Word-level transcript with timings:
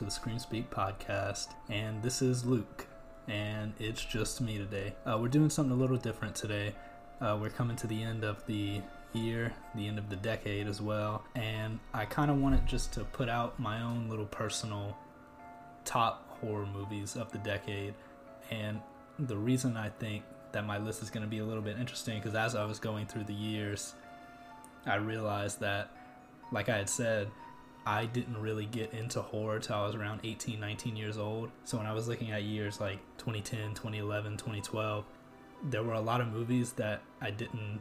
to 0.00 0.06
the 0.06 0.10
Scream 0.10 0.38
Speak 0.38 0.70
podcast, 0.70 1.48
and 1.68 2.02
this 2.02 2.22
is 2.22 2.46
Luke, 2.46 2.86
and 3.28 3.74
it's 3.78 4.02
just 4.02 4.40
me 4.40 4.56
today. 4.56 4.94
Uh, 5.04 5.18
we're 5.20 5.28
doing 5.28 5.50
something 5.50 5.76
a 5.76 5.78
little 5.78 5.98
different 5.98 6.34
today. 6.34 6.74
Uh, 7.20 7.36
we're 7.38 7.50
coming 7.50 7.76
to 7.76 7.86
the 7.86 8.02
end 8.02 8.24
of 8.24 8.42
the 8.46 8.80
year, 9.12 9.52
the 9.74 9.86
end 9.86 9.98
of 9.98 10.08
the 10.08 10.16
decade 10.16 10.66
as 10.66 10.80
well, 10.80 11.22
and 11.34 11.78
I 11.92 12.06
kind 12.06 12.30
of 12.30 12.38
wanted 12.38 12.64
just 12.64 12.94
to 12.94 13.04
put 13.04 13.28
out 13.28 13.60
my 13.60 13.82
own 13.82 14.08
little 14.08 14.24
personal 14.24 14.96
top 15.84 16.26
horror 16.40 16.64
movies 16.64 17.14
of 17.14 17.30
the 17.30 17.38
decade, 17.38 17.92
and 18.50 18.80
the 19.18 19.36
reason 19.36 19.76
I 19.76 19.90
think 19.90 20.24
that 20.52 20.64
my 20.64 20.78
list 20.78 21.02
is 21.02 21.10
going 21.10 21.24
to 21.24 21.30
be 21.30 21.40
a 21.40 21.44
little 21.44 21.62
bit 21.62 21.76
interesting 21.78 22.18
because 22.18 22.34
as 22.34 22.54
I 22.54 22.64
was 22.64 22.78
going 22.78 23.04
through 23.04 23.24
the 23.24 23.34
years, 23.34 23.92
I 24.86 24.94
realized 24.94 25.60
that, 25.60 25.90
like 26.52 26.70
I 26.70 26.78
had 26.78 26.88
said, 26.88 27.30
I 27.86 28.06
didn't 28.06 28.36
really 28.40 28.66
get 28.66 28.92
into 28.92 29.22
horror 29.22 29.58
till 29.58 29.76
I 29.76 29.86
was 29.86 29.94
around 29.94 30.20
18, 30.24 30.60
19 30.60 30.96
years 30.96 31.16
old. 31.16 31.50
So 31.64 31.78
when 31.78 31.86
I 31.86 31.92
was 31.92 32.08
looking 32.08 32.30
at 32.30 32.42
years 32.42 32.80
like 32.80 32.98
2010, 33.18 33.70
2011, 33.70 34.32
2012, 34.32 35.04
there 35.64 35.82
were 35.82 35.94
a 35.94 36.00
lot 36.00 36.20
of 36.20 36.28
movies 36.28 36.72
that 36.72 37.02
I 37.20 37.30
didn't 37.30 37.80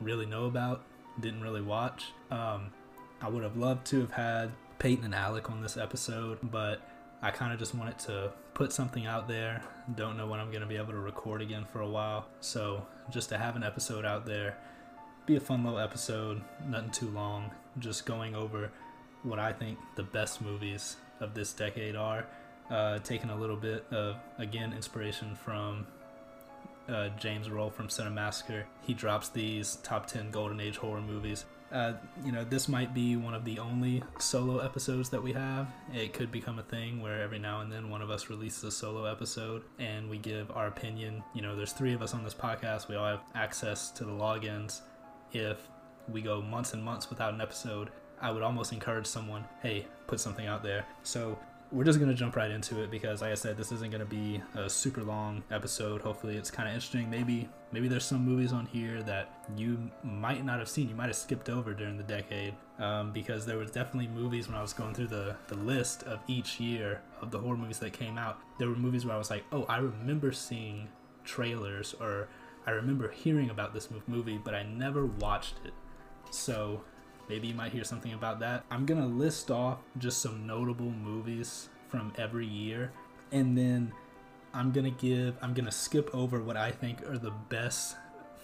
really 0.00 0.26
know 0.26 0.46
about, 0.46 0.84
didn't 1.20 1.42
really 1.42 1.62
watch. 1.62 2.12
Um, 2.30 2.70
I 3.20 3.28
would 3.28 3.42
have 3.42 3.56
loved 3.56 3.86
to 3.86 4.00
have 4.00 4.12
had 4.12 4.52
Peyton 4.78 5.04
and 5.04 5.14
Alec 5.14 5.50
on 5.50 5.62
this 5.62 5.76
episode, 5.76 6.38
but 6.42 6.80
I 7.22 7.30
kind 7.30 7.52
of 7.52 7.58
just 7.58 7.74
wanted 7.74 7.98
to 8.00 8.32
put 8.54 8.72
something 8.72 9.06
out 9.06 9.26
there. 9.26 9.62
Don't 9.94 10.16
know 10.16 10.26
when 10.26 10.40
I'm 10.40 10.50
going 10.50 10.60
to 10.60 10.66
be 10.66 10.76
able 10.76 10.92
to 10.92 10.98
record 10.98 11.40
again 11.40 11.64
for 11.64 11.80
a 11.80 11.88
while. 11.88 12.26
So 12.40 12.86
just 13.10 13.28
to 13.30 13.38
have 13.38 13.56
an 13.56 13.62
episode 13.62 14.04
out 14.04 14.26
there, 14.26 14.56
be 15.24 15.36
a 15.36 15.40
fun 15.40 15.64
little 15.64 15.78
episode, 15.78 16.42
nothing 16.68 16.90
too 16.90 17.08
long, 17.10 17.50
just 17.78 18.06
going 18.06 18.34
over 18.34 18.70
what 19.26 19.38
I 19.38 19.52
think 19.52 19.78
the 19.96 20.02
best 20.02 20.40
movies 20.40 20.96
of 21.20 21.34
this 21.34 21.52
decade 21.52 21.96
are. 21.96 22.26
Uh, 22.70 22.98
taking 23.00 23.30
a 23.30 23.36
little 23.36 23.56
bit 23.56 23.84
of, 23.92 24.16
again, 24.38 24.72
inspiration 24.72 25.36
from 25.36 25.86
uh, 26.88 27.08
James 27.18 27.48
Rolfe 27.48 27.74
from 27.74 27.88
Cinemassacre. 27.88 28.64
He 28.82 28.94
drops 28.94 29.28
these 29.28 29.76
top 29.76 30.06
10 30.06 30.30
Golden 30.30 30.60
Age 30.60 30.76
horror 30.76 31.00
movies. 31.00 31.44
Uh, 31.72 31.94
you 32.24 32.30
know, 32.30 32.44
this 32.44 32.68
might 32.68 32.94
be 32.94 33.16
one 33.16 33.34
of 33.34 33.44
the 33.44 33.58
only 33.58 34.02
solo 34.18 34.58
episodes 34.58 35.10
that 35.10 35.22
we 35.22 35.32
have. 35.32 35.68
It 35.92 36.12
could 36.12 36.30
become 36.30 36.58
a 36.58 36.62
thing 36.62 37.02
where 37.02 37.20
every 37.20 37.40
now 37.40 37.60
and 37.60 37.70
then 37.70 37.90
one 37.90 38.02
of 38.02 38.10
us 38.10 38.30
releases 38.30 38.62
a 38.64 38.70
solo 38.70 39.04
episode 39.04 39.62
and 39.78 40.08
we 40.08 40.18
give 40.18 40.50
our 40.52 40.68
opinion. 40.68 41.24
You 41.34 41.42
know, 41.42 41.56
there's 41.56 41.72
three 41.72 41.92
of 41.92 42.02
us 42.02 42.14
on 42.14 42.22
this 42.22 42.34
podcast. 42.34 42.88
We 42.88 42.94
all 42.94 43.06
have 43.06 43.22
access 43.34 43.90
to 43.92 44.04
the 44.04 44.12
logins. 44.12 44.82
If 45.32 45.68
we 46.08 46.22
go 46.22 46.40
months 46.40 46.72
and 46.72 46.82
months 46.82 47.10
without 47.10 47.34
an 47.34 47.40
episode, 47.40 47.90
I 48.20 48.30
would 48.30 48.42
almost 48.42 48.72
encourage 48.72 49.06
someone, 49.06 49.44
hey, 49.62 49.86
put 50.06 50.20
something 50.20 50.46
out 50.46 50.62
there. 50.62 50.86
So 51.02 51.38
we're 51.72 51.84
just 51.84 51.98
gonna 51.98 52.14
jump 52.14 52.36
right 52.36 52.50
into 52.50 52.82
it 52.82 52.90
because, 52.90 53.22
like 53.22 53.32
I 53.32 53.34
said, 53.34 53.56
this 53.56 53.72
isn't 53.72 53.90
gonna 53.90 54.04
be 54.04 54.40
a 54.54 54.70
super 54.70 55.02
long 55.02 55.42
episode. 55.50 56.00
Hopefully, 56.00 56.36
it's 56.36 56.50
kind 56.50 56.68
of 56.68 56.74
interesting. 56.74 57.10
Maybe, 57.10 57.48
maybe 57.72 57.88
there's 57.88 58.04
some 58.04 58.24
movies 58.24 58.52
on 58.52 58.66
here 58.66 59.02
that 59.02 59.44
you 59.56 59.90
might 60.04 60.44
not 60.44 60.58
have 60.58 60.68
seen. 60.68 60.88
You 60.88 60.94
might 60.94 61.06
have 61.06 61.16
skipped 61.16 61.48
over 61.48 61.74
during 61.74 61.96
the 61.96 62.04
decade 62.04 62.54
um, 62.78 63.12
because 63.12 63.44
there 63.44 63.58
was 63.58 63.70
definitely 63.70 64.08
movies 64.08 64.48
when 64.48 64.56
I 64.56 64.62
was 64.62 64.72
going 64.72 64.94
through 64.94 65.08
the 65.08 65.36
the 65.48 65.56
list 65.56 66.04
of 66.04 66.20
each 66.28 66.60
year 66.60 67.00
of 67.20 67.30
the 67.30 67.38
horror 67.38 67.56
movies 67.56 67.80
that 67.80 67.92
came 67.92 68.16
out. 68.16 68.38
There 68.58 68.68
were 68.68 68.76
movies 68.76 69.04
where 69.04 69.14
I 69.14 69.18
was 69.18 69.30
like, 69.30 69.44
oh, 69.52 69.64
I 69.68 69.78
remember 69.78 70.32
seeing 70.32 70.88
trailers 71.24 71.94
or 72.00 72.28
I 72.66 72.70
remember 72.70 73.10
hearing 73.10 73.50
about 73.50 73.74
this 73.74 73.88
movie, 74.06 74.38
but 74.38 74.54
I 74.54 74.62
never 74.62 75.06
watched 75.06 75.54
it. 75.64 75.72
So 76.30 76.82
Maybe 77.28 77.48
you 77.48 77.54
might 77.54 77.72
hear 77.72 77.84
something 77.84 78.12
about 78.12 78.40
that. 78.40 78.64
I'm 78.70 78.86
going 78.86 79.00
to 79.00 79.06
list 79.06 79.50
off 79.50 79.78
just 79.98 80.22
some 80.22 80.46
notable 80.46 80.90
movies 80.90 81.68
from 81.88 82.12
every 82.16 82.46
year 82.46 82.92
and 83.32 83.56
then 83.56 83.92
I'm 84.54 84.72
going 84.72 84.84
to 84.84 85.06
give 85.06 85.36
I'm 85.42 85.54
going 85.54 85.66
to 85.66 85.72
skip 85.72 86.14
over 86.14 86.42
what 86.42 86.56
I 86.56 86.70
think 86.70 87.02
are 87.08 87.18
the 87.18 87.32
best 87.48 87.96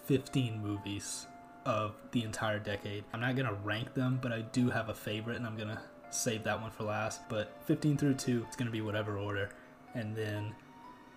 15 0.04 0.62
movies 0.62 1.26
of 1.65 1.94
the 2.10 2.25
entire 2.25 2.59
decade. 2.59 3.04
I'm 3.12 3.20
not 3.20 3.37
going 3.37 3.48
to 3.48 3.54
rank 3.62 3.94
them, 3.94 4.19
but 4.20 4.32
I 4.32 4.43
do 4.43 4.70
have 4.70 4.88
a 4.88 4.94
favorite 4.94 5.37
and 5.37 5.47
I'm 5.47 5.56
going 5.56 5.69
to 5.69 5.81
save 6.10 6.44
that 6.44 6.60
one 6.60 6.70
for 6.70 6.84
last. 6.84 7.28
But 7.28 7.56
15 7.66 7.97
through 7.97 8.14
2, 8.14 8.44
it's 8.47 8.56
going 8.56 8.66
to 8.66 8.72
be 8.72 8.81
whatever 8.81 9.19
order. 9.19 9.50
And 9.94 10.16
then 10.16 10.54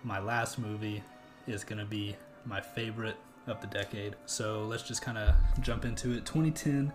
my 0.04 0.20
last 0.20 0.58
movie 0.58 1.02
is 1.46 1.64
going 1.64 1.78
to 1.78 1.84
be 1.84 2.16
my 2.44 2.60
favorite 2.60 3.16
of 3.46 3.60
the 3.60 3.66
decade. 3.66 4.16
So 4.26 4.64
let's 4.64 4.82
just 4.82 5.02
kind 5.02 5.18
of 5.18 5.34
jump 5.60 5.84
into 5.84 6.12
it. 6.12 6.24
2010 6.24 6.92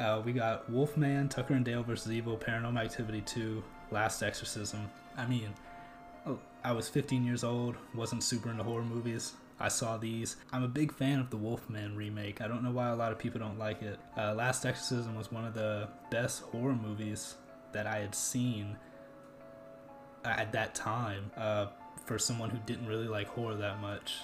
uh, 0.00 0.22
we 0.24 0.32
got 0.32 0.68
Wolfman, 0.70 1.28
Tucker 1.28 1.54
and 1.54 1.64
Dale 1.64 1.82
vs. 1.82 2.10
Evil, 2.10 2.36
Paranormal 2.36 2.82
Activity 2.82 3.20
2, 3.20 3.62
Last 3.90 4.22
Exorcism. 4.22 4.90
I 5.16 5.26
mean, 5.26 5.50
oh, 6.26 6.38
I 6.64 6.72
was 6.72 6.88
15 6.88 7.24
years 7.24 7.44
old, 7.44 7.76
wasn't 7.94 8.22
super 8.22 8.50
into 8.50 8.64
horror 8.64 8.82
movies. 8.82 9.34
I 9.62 9.68
saw 9.68 9.98
these. 9.98 10.36
I'm 10.52 10.62
a 10.62 10.68
big 10.68 10.90
fan 10.90 11.20
of 11.20 11.28
the 11.28 11.36
Wolfman 11.36 11.94
remake. 11.94 12.40
I 12.40 12.48
don't 12.48 12.62
know 12.62 12.70
why 12.70 12.88
a 12.88 12.96
lot 12.96 13.12
of 13.12 13.18
people 13.18 13.40
don't 13.40 13.58
like 13.58 13.82
it. 13.82 14.00
Uh, 14.16 14.32
Last 14.32 14.64
Exorcism 14.64 15.14
was 15.14 15.30
one 15.30 15.44
of 15.44 15.52
the 15.52 15.88
best 16.10 16.42
horror 16.44 16.74
movies 16.74 17.34
that 17.72 17.86
I 17.86 17.98
had 17.98 18.14
seen 18.14 18.78
at 20.24 20.50
that 20.52 20.74
time 20.74 21.30
uh, 21.36 21.66
for 22.06 22.18
someone 22.18 22.48
who 22.48 22.58
didn't 22.64 22.86
really 22.86 23.06
like 23.06 23.28
horror 23.28 23.54
that 23.56 23.80
much. 23.80 24.20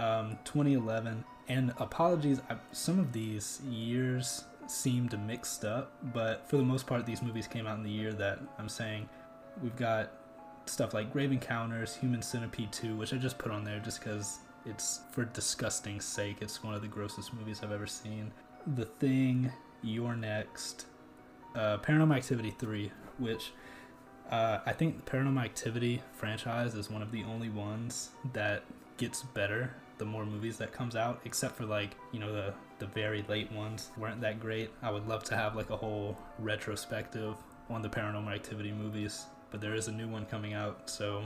Um, 0.00 0.38
2011, 0.44 1.24
and 1.48 1.72
apologies, 1.78 2.40
I, 2.50 2.56
some 2.72 2.98
of 2.98 3.12
these 3.12 3.60
years 3.70 4.44
seemed 4.70 5.18
mixed 5.26 5.64
up, 5.64 5.92
but 6.12 6.48
for 6.48 6.56
the 6.56 6.62
most 6.62 6.86
part, 6.86 7.06
these 7.06 7.22
movies 7.22 7.46
came 7.46 7.66
out 7.66 7.76
in 7.76 7.84
the 7.84 7.90
year 7.90 8.12
that 8.12 8.38
I'm 8.58 8.68
saying. 8.68 9.08
We've 9.62 9.76
got 9.76 10.12
stuff 10.66 10.94
like 10.94 11.12
Grave 11.12 11.32
Encounters, 11.32 11.96
Human 11.96 12.22
Centipede 12.22 12.72
2, 12.72 12.96
which 12.96 13.12
I 13.12 13.16
just 13.16 13.38
put 13.38 13.52
on 13.52 13.64
there 13.64 13.78
just 13.78 14.00
because 14.00 14.38
it's 14.66 15.00
for 15.12 15.24
disgusting 15.24 16.00
sake. 16.00 16.38
It's 16.40 16.62
one 16.62 16.74
of 16.74 16.82
the 16.82 16.88
grossest 16.88 17.32
movies 17.34 17.60
I've 17.62 17.72
ever 17.72 17.86
seen. 17.86 18.32
The 18.74 18.86
Thing, 18.86 19.52
You're 19.82 20.16
Next, 20.16 20.86
uh, 21.54 21.78
Paranormal 21.78 22.16
Activity 22.16 22.54
3, 22.58 22.90
which 23.18 23.52
uh, 24.30 24.60
I 24.64 24.72
think 24.72 25.04
the 25.04 25.10
Paranormal 25.10 25.44
Activity 25.44 26.02
franchise 26.12 26.74
is 26.74 26.90
one 26.90 27.02
of 27.02 27.12
the 27.12 27.24
only 27.24 27.50
ones 27.50 28.10
that 28.32 28.64
gets 28.96 29.22
better 29.22 29.74
the 29.98 30.04
more 30.04 30.26
movies 30.26 30.56
that 30.58 30.72
comes 30.72 30.96
out 30.96 31.20
except 31.24 31.56
for 31.56 31.64
like 31.64 31.96
you 32.12 32.18
know 32.18 32.32
the 32.32 32.52
the 32.78 32.86
very 32.86 33.24
late 33.28 33.50
ones 33.52 33.90
weren't 33.96 34.20
that 34.20 34.40
great. 34.40 34.70
I 34.82 34.90
would 34.90 35.06
love 35.06 35.24
to 35.24 35.36
have 35.36 35.54
like 35.54 35.70
a 35.70 35.76
whole 35.76 36.18
retrospective 36.38 37.34
on 37.70 37.82
the 37.82 37.88
paranormal 37.88 38.34
activity 38.34 38.72
movies 38.72 39.26
but 39.50 39.60
there 39.60 39.74
is 39.74 39.88
a 39.88 39.92
new 39.92 40.08
one 40.08 40.26
coming 40.26 40.52
out 40.52 40.90
so 40.90 41.22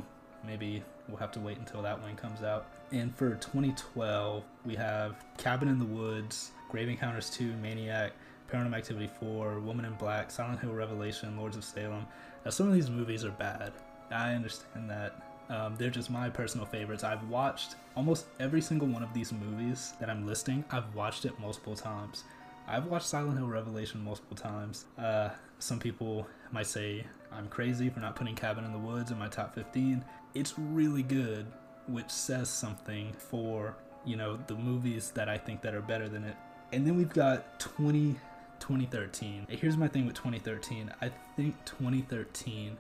maybe 0.47 0.83
we'll 1.09 1.17
have 1.17 1.33
to 1.33 1.41
wait 1.41 1.59
until 1.59 1.83
that 1.83 2.01
one 2.01 2.15
comes 2.15 2.43
out. 2.43 2.67
And 2.93 3.15
for 3.17 3.31
2012 3.31 4.45
we 4.65 4.75
have 4.77 5.25
cabin 5.37 5.69
in 5.69 5.79
the 5.79 5.85
woods 5.85 6.51
grave 6.69 6.89
encounters 6.89 7.31
2 7.31 7.55
maniac 7.57 8.13
paranormal 8.53 8.77
activity 8.77 9.11
4 9.21 9.61
woman 9.61 9.85
in 9.85 9.95
black 9.95 10.31
silent 10.31 10.61
hill 10.61 10.73
revelation 10.73 11.37
lords 11.37 11.57
of 11.57 11.65
salem. 11.65 12.07
Now 12.45 12.51
some 12.51 12.69
of 12.69 12.75
these 12.75 12.91
movies 12.91 13.25
are 13.25 13.31
bad. 13.31 13.73
I 14.11 14.35
understand 14.35 14.89
that 14.91 15.28
um, 15.49 15.77
they're 15.77 15.91
just 15.91 16.11
my 16.11 16.29
personal 16.29 16.67
favorites. 16.67 17.05
I've 17.05 17.27
watched 17.29 17.77
almost 17.97 18.27
every 18.39 18.61
single 18.61 18.89
one 18.89 19.03
of 19.03 19.13
these 19.15 19.33
movies 19.33 19.95
that 20.01 20.11
I'm 20.11 20.27
listing. 20.27 20.65
I've 20.71 20.95
watched 20.95 21.25
it 21.25 21.39
multiple 21.39 21.75
times. 21.75 22.25
I've 22.67 22.87
watched 22.87 23.07
Silent 23.07 23.39
Hill 23.39 23.49
Revelation 23.49 24.05
multiple 24.05 24.37
times. 24.37 24.85
Uh, 24.99 25.31
some 25.59 25.79
people 25.79 26.27
might 26.53 26.67
say 26.67 27.05
I'm 27.33 27.49
crazy 27.49 27.89
for 27.89 28.01
not 28.01 28.15
putting 28.15 28.35
Cabin 28.35 28.65
in 28.65 28.73
the 28.73 28.79
Woods 28.79 29.11
in 29.11 29.19
my 29.19 29.29
top 29.29 29.55
15. 29.55 30.05
It's 30.35 30.55
really 30.59 31.03
good, 31.03 31.47
which 31.87 32.11
says 32.11 32.49
something 32.51 33.13
for 33.15 33.75
you 34.05 34.17
know 34.17 34.39
the 34.47 34.55
movies 34.55 35.11
that 35.13 35.29
I 35.29 35.39
think 35.39 35.63
that 35.63 35.75
are 35.75 35.81
better 35.81 36.09
than 36.09 36.25
it. 36.25 36.37
And 36.73 36.87
then 36.87 36.97
we've 36.97 37.13
got 37.13 37.59
20 37.59 38.17
2013. 38.61 39.47
Here's 39.49 39.77
my 39.77 39.89
thing 39.89 40.07
with 40.07 40.17
2013. 40.17 40.93
I 41.01 41.11
think 41.37 41.55
2013 41.65 42.77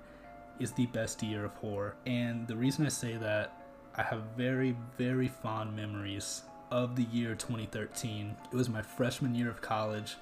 is 0.60 0.72
the 0.72 0.86
best 0.86 1.22
year 1.22 1.44
of 1.44 1.54
horror. 1.54 1.96
And 2.06 2.46
the 2.46 2.56
reason 2.56 2.86
I 2.86 2.90
say 2.90 3.16
that, 3.16 3.52
I 3.94 4.02
have 4.02 4.22
very, 4.36 4.76
very 4.96 5.28
fond 5.28 5.74
memories 5.74 6.42
of 6.70 6.96
the 6.96 7.04
year 7.04 7.34
2013. 7.34 8.36
It 8.52 8.56
was 8.56 8.68
my 8.68 8.82
freshman 8.82 9.34
year 9.34 9.50
of 9.50 9.60
college. 9.60 10.16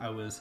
I 0.00 0.10
was 0.10 0.40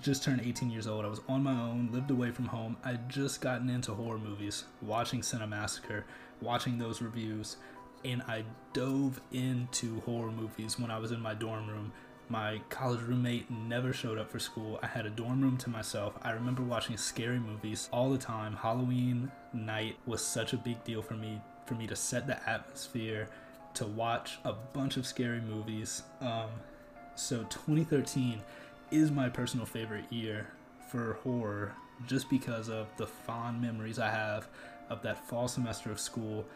just 0.00 0.22
turned 0.22 0.42
18 0.42 0.70
years 0.70 0.86
old. 0.86 1.04
I 1.04 1.08
was 1.08 1.20
on 1.28 1.42
my 1.42 1.58
own, 1.58 1.90
lived 1.90 2.10
away 2.10 2.30
from 2.30 2.46
home. 2.46 2.76
I'd 2.84 3.08
just 3.08 3.40
gotten 3.40 3.70
into 3.70 3.94
horror 3.94 4.18
movies, 4.18 4.64
watching 4.82 5.22
Cinemassacre, 5.22 6.04
watching 6.40 6.78
those 6.78 7.00
reviews, 7.00 7.56
and 8.04 8.22
I 8.22 8.44
dove 8.72 9.20
into 9.32 10.00
horror 10.00 10.30
movies 10.30 10.78
when 10.78 10.90
I 10.90 10.98
was 10.98 11.12
in 11.12 11.20
my 11.20 11.34
dorm 11.34 11.68
room 11.68 11.92
my 12.30 12.60
college 12.70 13.00
roommate 13.00 13.50
never 13.50 13.92
showed 13.92 14.16
up 14.16 14.30
for 14.30 14.38
school. 14.38 14.78
I 14.84 14.86
had 14.86 15.04
a 15.04 15.10
dorm 15.10 15.42
room 15.42 15.56
to 15.58 15.68
myself. 15.68 16.14
I 16.22 16.30
remember 16.30 16.62
watching 16.62 16.96
scary 16.96 17.40
movies 17.40 17.88
all 17.92 18.10
the 18.10 18.18
time. 18.18 18.54
Halloween 18.54 19.32
night 19.52 19.96
was 20.06 20.24
such 20.24 20.52
a 20.52 20.56
big 20.56 20.82
deal 20.84 21.02
for 21.02 21.14
me 21.14 21.40
for 21.66 21.74
me 21.74 21.88
to 21.88 21.96
set 21.96 22.26
the 22.26 22.48
atmosphere, 22.48 23.28
to 23.74 23.84
watch 23.84 24.38
a 24.44 24.52
bunch 24.52 24.96
of 24.96 25.06
scary 25.06 25.40
movies. 25.40 26.02
Um, 26.20 26.50
so 27.16 27.42
2013 27.44 28.40
is 28.92 29.10
my 29.10 29.28
personal 29.28 29.66
favorite 29.66 30.10
year 30.12 30.48
for 30.88 31.14
horror 31.24 31.74
just 32.06 32.30
because 32.30 32.68
of 32.68 32.88
the 32.96 33.06
fond 33.06 33.60
memories 33.60 33.98
I 33.98 34.10
have 34.10 34.48
of 34.88 35.02
that 35.02 35.28
fall 35.28 35.48
semester 35.48 35.90
of 35.90 36.00
school. 36.00 36.46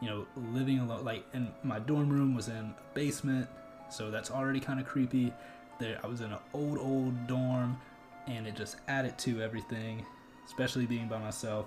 You 0.00 0.08
know, 0.08 0.26
living 0.52 0.80
alone, 0.80 1.04
like, 1.04 1.24
and 1.32 1.52
my 1.62 1.78
dorm 1.78 2.08
room 2.08 2.34
was 2.34 2.48
in 2.48 2.56
a 2.56 2.74
basement, 2.92 3.48
so 3.92 4.10
that's 4.10 4.30
already 4.30 4.60
kind 4.60 4.80
of 4.80 4.86
creepy. 4.86 5.32
There, 5.78 5.98
I 6.02 6.06
was 6.06 6.20
in 6.20 6.32
an 6.32 6.38
old, 6.54 6.78
old 6.78 7.26
dorm, 7.26 7.78
and 8.26 8.46
it 8.46 8.56
just 8.56 8.76
added 8.88 9.18
to 9.18 9.42
everything, 9.42 10.04
especially 10.46 10.86
being 10.86 11.08
by 11.08 11.18
myself. 11.18 11.66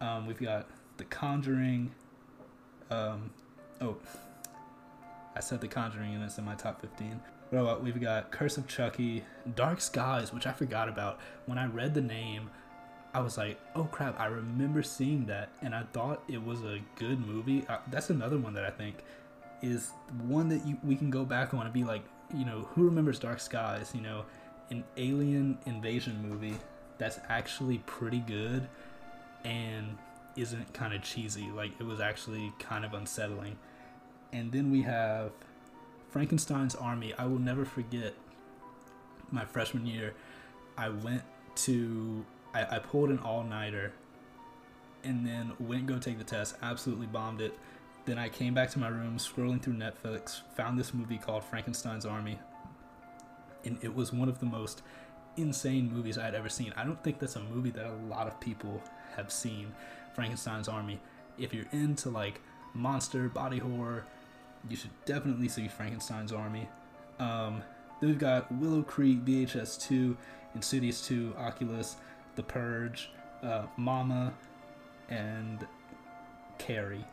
Um, 0.00 0.26
we've 0.26 0.40
got 0.40 0.68
The 0.96 1.04
Conjuring. 1.04 1.90
Um, 2.90 3.30
oh, 3.80 3.96
I 5.34 5.40
said 5.40 5.60
The 5.60 5.68
Conjuring, 5.68 6.14
and 6.14 6.22
it's 6.24 6.38
in 6.38 6.44
my 6.44 6.54
top 6.54 6.80
15. 6.80 7.20
Well, 7.50 7.78
we've 7.80 8.00
got 8.00 8.30
Curse 8.30 8.56
of 8.56 8.66
Chucky, 8.66 9.24
Dark 9.54 9.80
Skies, 9.80 10.32
which 10.32 10.46
I 10.46 10.52
forgot 10.52 10.88
about. 10.88 11.20
When 11.46 11.58
I 11.58 11.66
read 11.66 11.94
the 11.94 12.00
name, 12.00 12.50
I 13.12 13.20
was 13.20 13.38
like, 13.38 13.60
oh 13.76 13.84
crap, 13.84 14.18
I 14.18 14.26
remember 14.26 14.82
seeing 14.82 15.26
that, 15.26 15.50
and 15.62 15.72
I 15.72 15.84
thought 15.92 16.24
it 16.26 16.44
was 16.44 16.62
a 16.62 16.80
good 16.96 17.24
movie. 17.24 17.64
Uh, 17.68 17.78
that's 17.88 18.10
another 18.10 18.38
one 18.38 18.54
that 18.54 18.64
I 18.64 18.70
think 18.70 18.96
is 19.64 19.90
one 20.26 20.48
that 20.50 20.64
you, 20.66 20.76
we 20.84 20.94
can 20.94 21.10
go 21.10 21.24
back 21.24 21.54
on 21.54 21.62
and 21.62 21.72
be 21.72 21.84
like, 21.84 22.04
you 22.34 22.44
know, 22.44 22.68
who 22.74 22.84
remembers 22.84 23.18
Dark 23.18 23.40
Skies? 23.40 23.92
You 23.94 24.02
know, 24.02 24.24
an 24.70 24.84
alien 24.96 25.58
invasion 25.66 26.28
movie 26.28 26.56
that's 26.98 27.18
actually 27.28 27.78
pretty 27.78 28.20
good 28.20 28.68
and 29.44 29.96
isn't 30.36 30.72
kind 30.74 30.94
of 30.94 31.02
cheesy. 31.02 31.50
Like, 31.50 31.72
it 31.78 31.84
was 31.84 32.00
actually 32.00 32.52
kind 32.58 32.84
of 32.84 32.94
unsettling. 32.94 33.56
And 34.32 34.52
then 34.52 34.70
we 34.70 34.82
have 34.82 35.32
Frankenstein's 36.10 36.74
Army. 36.74 37.14
I 37.16 37.26
will 37.26 37.38
never 37.38 37.64
forget 37.64 38.14
my 39.30 39.44
freshman 39.44 39.86
year. 39.86 40.14
I 40.76 40.88
went 40.88 41.22
to, 41.56 42.24
I, 42.52 42.76
I 42.76 42.78
pulled 42.80 43.10
an 43.10 43.18
all 43.18 43.44
nighter 43.44 43.92
and 45.04 45.26
then 45.26 45.52
went 45.58 45.86
go 45.86 45.98
take 45.98 46.18
the 46.18 46.24
test. 46.24 46.56
Absolutely 46.62 47.06
bombed 47.06 47.40
it. 47.40 47.56
Then 48.04 48.18
I 48.18 48.28
came 48.28 48.52
back 48.52 48.70
to 48.70 48.78
my 48.78 48.88
room, 48.88 49.16
scrolling 49.18 49.62
through 49.62 49.74
Netflix, 49.74 50.42
found 50.54 50.78
this 50.78 50.92
movie 50.92 51.16
called 51.16 51.42
Frankenstein's 51.42 52.04
Army. 52.04 52.38
And 53.64 53.78
it 53.82 53.94
was 53.94 54.12
one 54.12 54.28
of 54.28 54.40
the 54.40 54.46
most 54.46 54.82
insane 55.36 55.90
movies 55.90 56.18
I 56.18 56.24
had 56.24 56.34
ever 56.34 56.50
seen. 56.50 56.72
I 56.76 56.84
don't 56.84 57.02
think 57.02 57.18
that's 57.18 57.36
a 57.36 57.40
movie 57.40 57.70
that 57.70 57.86
a 57.86 57.94
lot 58.08 58.26
of 58.26 58.38
people 58.40 58.82
have 59.16 59.32
seen, 59.32 59.72
Frankenstein's 60.14 60.68
Army. 60.68 61.00
If 61.38 61.54
you're 61.54 61.66
into 61.72 62.10
like 62.10 62.40
monster, 62.74 63.28
body 63.28 63.58
horror, 63.58 64.04
you 64.68 64.76
should 64.76 64.90
definitely 65.06 65.48
see 65.48 65.68
Frankenstein's 65.68 66.32
Army. 66.32 66.68
Um, 67.18 67.62
then 68.00 68.10
we've 68.10 68.18
got 68.18 68.50
Willow 68.52 68.82
Creek, 68.82 69.24
VHS 69.24 69.80
2, 69.88 70.16
Insidious 70.54 71.06
2, 71.06 71.34
Oculus, 71.38 71.96
The 72.36 72.42
Purge, 72.42 73.10
uh, 73.42 73.62
Mama, 73.76 74.32
and 75.08 75.66
Carrie. 76.58 77.04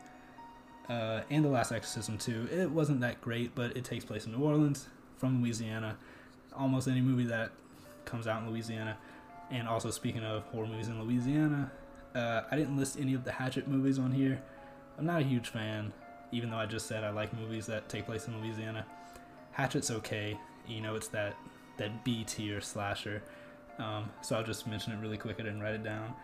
Uh, 0.88 1.22
and 1.30 1.44
The 1.44 1.48
Last 1.48 1.72
Exorcism 1.72 2.18
2. 2.18 2.48
It 2.52 2.70
wasn't 2.70 3.00
that 3.00 3.20
great, 3.20 3.54
but 3.54 3.76
it 3.76 3.84
takes 3.84 4.04
place 4.04 4.26
in 4.26 4.32
New 4.32 4.44
Orleans, 4.44 4.88
from 5.16 5.40
Louisiana. 5.40 5.96
Almost 6.56 6.88
any 6.88 7.00
movie 7.00 7.24
that 7.24 7.52
comes 8.04 8.26
out 8.26 8.42
in 8.42 8.50
Louisiana. 8.50 8.98
And 9.50 9.68
also, 9.68 9.90
speaking 9.90 10.24
of 10.24 10.42
horror 10.44 10.66
movies 10.66 10.88
in 10.88 11.02
Louisiana, 11.02 11.70
uh, 12.14 12.42
I 12.50 12.56
didn't 12.56 12.76
list 12.76 12.98
any 12.98 13.14
of 13.14 13.24
the 13.24 13.32
Hatchet 13.32 13.68
movies 13.68 13.98
on 13.98 14.12
here. 14.12 14.42
I'm 14.98 15.06
not 15.06 15.20
a 15.20 15.24
huge 15.24 15.48
fan 15.48 15.92
even 16.32 16.50
though 16.50 16.56
I 16.56 16.66
just 16.66 16.86
said 16.86 17.04
I 17.04 17.10
like 17.10 17.32
movies 17.38 17.66
that 17.66 17.88
take 17.88 18.06
place 18.06 18.26
in 18.26 18.40
Louisiana. 18.40 18.84
Hatchet's 19.52 19.90
okay. 19.90 20.38
You 20.66 20.80
know, 20.80 20.96
it's 20.96 21.08
that 21.08 21.36
that 21.76 22.04
B 22.04 22.24
tier 22.24 22.60
slasher. 22.60 23.22
Um, 23.78 24.10
so 24.22 24.36
I'll 24.36 24.44
just 24.44 24.66
mention 24.66 24.92
it 24.92 25.00
really 25.00 25.18
quick. 25.18 25.36
I 25.38 25.42
didn't 25.42 25.60
write 25.60 25.74
it 25.74 25.84
down. 25.84 26.14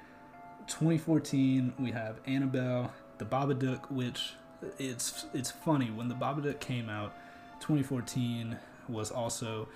2014, 0.66 1.74
we 1.78 1.90
have 1.92 2.20
Annabelle, 2.26 2.92
The 3.18 3.24
Babadook, 3.24 3.90
which 3.90 4.34
it's 4.78 5.26
it's 5.34 5.50
funny 5.50 5.90
when 5.90 6.08
The 6.08 6.14
Babadook 6.14 6.60
came 6.60 6.88
out. 6.88 7.14
2014 7.60 8.56
was 8.88 9.10
also 9.10 9.68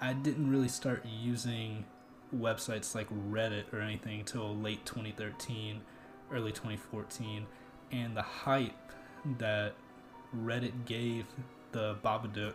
I 0.00 0.12
didn't 0.12 0.50
really 0.50 0.68
start 0.68 1.04
using 1.04 1.84
websites 2.36 2.94
like 2.94 3.08
Reddit 3.30 3.72
or 3.72 3.80
anything 3.80 4.20
until 4.20 4.56
late 4.56 4.84
2013, 4.84 5.80
early 6.32 6.50
2014, 6.50 7.46
and 7.92 8.16
the 8.16 8.22
hype 8.22 8.72
that 9.38 9.74
Reddit 10.36 10.72
gave 10.86 11.26
the 11.72 11.96
Babadook 12.04 12.54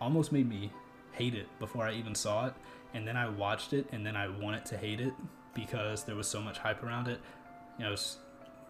almost 0.00 0.30
made 0.30 0.48
me 0.48 0.70
hate 1.12 1.34
it 1.34 1.48
before 1.58 1.84
I 1.84 1.94
even 1.94 2.14
saw 2.14 2.46
it. 2.46 2.54
And 2.94 3.06
then 3.06 3.16
I 3.16 3.28
watched 3.28 3.72
it 3.72 3.86
and 3.92 4.06
then 4.06 4.16
I 4.16 4.28
wanted 4.28 4.64
to 4.66 4.76
hate 4.76 5.00
it 5.00 5.12
because 5.54 6.04
there 6.04 6.14
was 6.14 6.28
so 6.28 6.40
much 6.40 6.58
hype 6.58 6.82
around 6.82 7.08
it. 7.08 7.20
You 7.76 7.84
know, 7.84 7.88
I 7.88 7.90
was, 7.90 8.18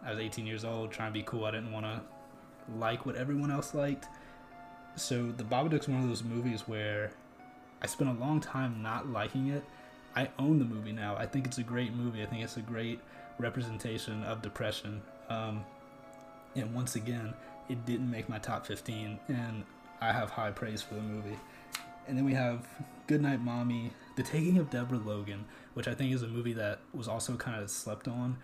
I 0.05 0.11
was 0.11 0.19
18 0.19 0.47
years 0.47 0.65
old, 0.65 0.91
trying 0.91 1.13
to 1.13 1.15
be 1.19 1.23
cool. 1.23 1.45
I 1.45 1.51
didn't 1.51 1.73
want 1.73 1.87
to 1.87 2.01
like 2.77 3.07
what 3.07 3.17
everyone 3.17 3.51
else 3.51 3.75
liked. 3.75 4.07
So 4.97 5.33
the 5.37 5.45
Babadook's 5.45 5.89
one 5.89 6.03
of 6.03 6.09
those 6.09 6.25
movies 6.25 6.63
where 6.67 7.13
I 7.81 7.87
spent 7.87 8.11
a 8.11 8.21
long 8.21 8.41
time 8.41 8.83
not 8.83 9.09
liking 9.09 9.49
it. 9.49 9.65
I 10.17 10.29
own 10.39 10.59
the 10.59 10.65
movie 10.65 10.93
now. 10.93 11.17
I 11.17 11.27
think 11.27 11.47
it's 11.47 11.59
a 11.59 11.63
great 11.63 11.95
movie. 11.95 12.23
I 12.23 12.27
think 12.27 12.43
it's 12.43 12.57
a 12.57 12.63
great 12.63 13.01
representation 13.39 14.25
of 14.25 14.43
depression. 14.43 15.01
Um, 15.29 15.65
and 16.57 16.75
once 16.75 16.97
again, 16.97 17.35
it 17.69 17.85
didn't 17.87 18.11
make 18.11 18.29
my 18.29 18.39
top 18.39 18.67
15, 18.67 19.19
and 19.29 19.63
I 20.01 20.13
have 20.13 20.31
high 20.31 20.51
praise 20.51 20.83
for 20.83 20.95
the 20.95 21.03
movie. 21.03 21.39
And 22.09 22.17
then 22.17 22.25
we 22.25 22.33
have 22.35 22.67
Goodnight 23.07 23.41
Mommy, 23.41 23.93
The 24.17 24.23
Taking 24.23 24.59
of 24.59 24.71
Deborah 24.71 24.99
Logan, 24.99 25.45
which 25.75 25.87
I 25.87 25.95
think 25.95 26.13
is 26.13 26.23
a 26.23 26.29
movie 26.29 26.55
that 26.55 26.81
was 26.95 27.07
also 27.07 27.37
kind 27.37 27.63
of 27.63 27.71
slept 27.71 28.09
on. 28.09 28.39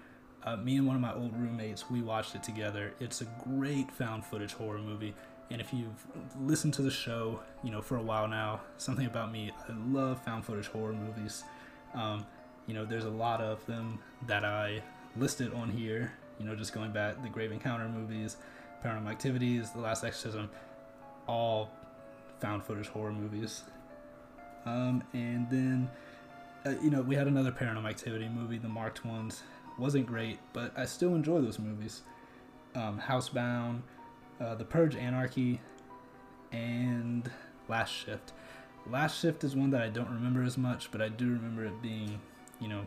Uh, 0.45 0.57
me 0.57 0.77
and 0.77 0.87
one 0.87 0.95
of 0.97 1.03
my 1.03 1.15
old 1.15 1.35
roommates, 1.35 1.91
we 1.91 2.03
watched 2.03 2.35
it 2.35 2.43
together. 2.43 2.93
It's 3.01 3.23
a 3.23 3.27
great 3.45 3.91
found 3.91 4.25
footage 4.25 4.53
horror 4.53 4.79
movie. 4.79 5.15
And 5.51 5.61
if 5.61 5.73
you've 5.73 6.07
listened 6.41 6.75
to 6.75 6.83
the 6.83 6.91
show, 6.91 7.41
you 7.63 7.71
know, 7.71 7.81
for 7.81 7.97
a 7.97 8.03
while 8.03 8.29
now, 8.29 8.61
something 8.77 9.07
about 9.07 9.33
me, 9.33 9.53
I 9.69 9.73
love 9.89 10.23
found 10.23 10.45
footage 10.45 10.69
horror 10.69 10.93
movies. 10.93 11.45
Um, 11.95 12.27
you 12.67 12.75
know, 12.75 12.85
there's 12.85 13.05
a 13.05 13.11
lot 13.11 13.41
of 13.41 13.65
them 13.67 13.99
that 14.27 14.45
I 14.45 14.83
listed 15.17 15.53
on 15.55 15.71
here 15.71 16.13
you 16.39 16.47
know, 16.47 16.55
just 16.55 16.73
going 16.73 16.93
back 16.93 17.23
the 17.23 17.29
Grave 17.29 17.53
Encounter 17.53 17.89
movies, 17.89 18.37
Paranormal 18.85 19.11
Activities, 19.11 19.71
The 19.71 19.81
Last 19.81 20.05
Exorcism, 20.05 20.51
all 21.27 21.71
found 22.41 22.65
footage 22.65 22.89
horror 22.89 23.13
movies. 23.13 23.63
Um, 24.67 25.03
and 25.13 25.49
then, 25.51 25.91
uh, 26.67 26.71
you 26.83 26.91
know, 26.91 27.03
we 27.03 27.15
had 27.15 27.27
another 27.27 27.53
Paranormal 27.53 27.89
Activity 27.89 28.29
movie, 28.29 28.59
the 28.59 28.69
marked 28.69 29.05
ones. 29.05 29.43
Wasn't 29.79 30.07
great, 30.07 30.39
but 30.53 30.77
I 30.79 30.85
still 30.85 31.15
enjoy 31.15 31.41
those 31.41 31.59
movies. 31.59 32.03
Um, 32.75 33.01
Housebound, 33.01 33.83
uh, 34.41 34.55
The 34.55 34.65
Purge 34.65 34.97
Anarchy, 34.97 35.61
and 36.53 37.31
Last 37.69 37.91
Shift. 37.91 38.33
Last 38.89 39.21
Shift 39.21 39.43
is 39.45 39.57
one 39.57 39.71
that 39.71 39.83
I 39.83 39.89
don't 39.89 40.11
remember 40.11 40.43
as 40.43 40.57
much, 40.57 40.91
but 40.91 41.01
I 41.01 41.09
do 41.09 41.27
remember 41.27 41.65
it 41.65 41.83
being, 41.83 42.21
you 42.61 42.69
know, 42.69 42.87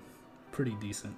pretty 0.51 0.75
decent. 0.79 1.15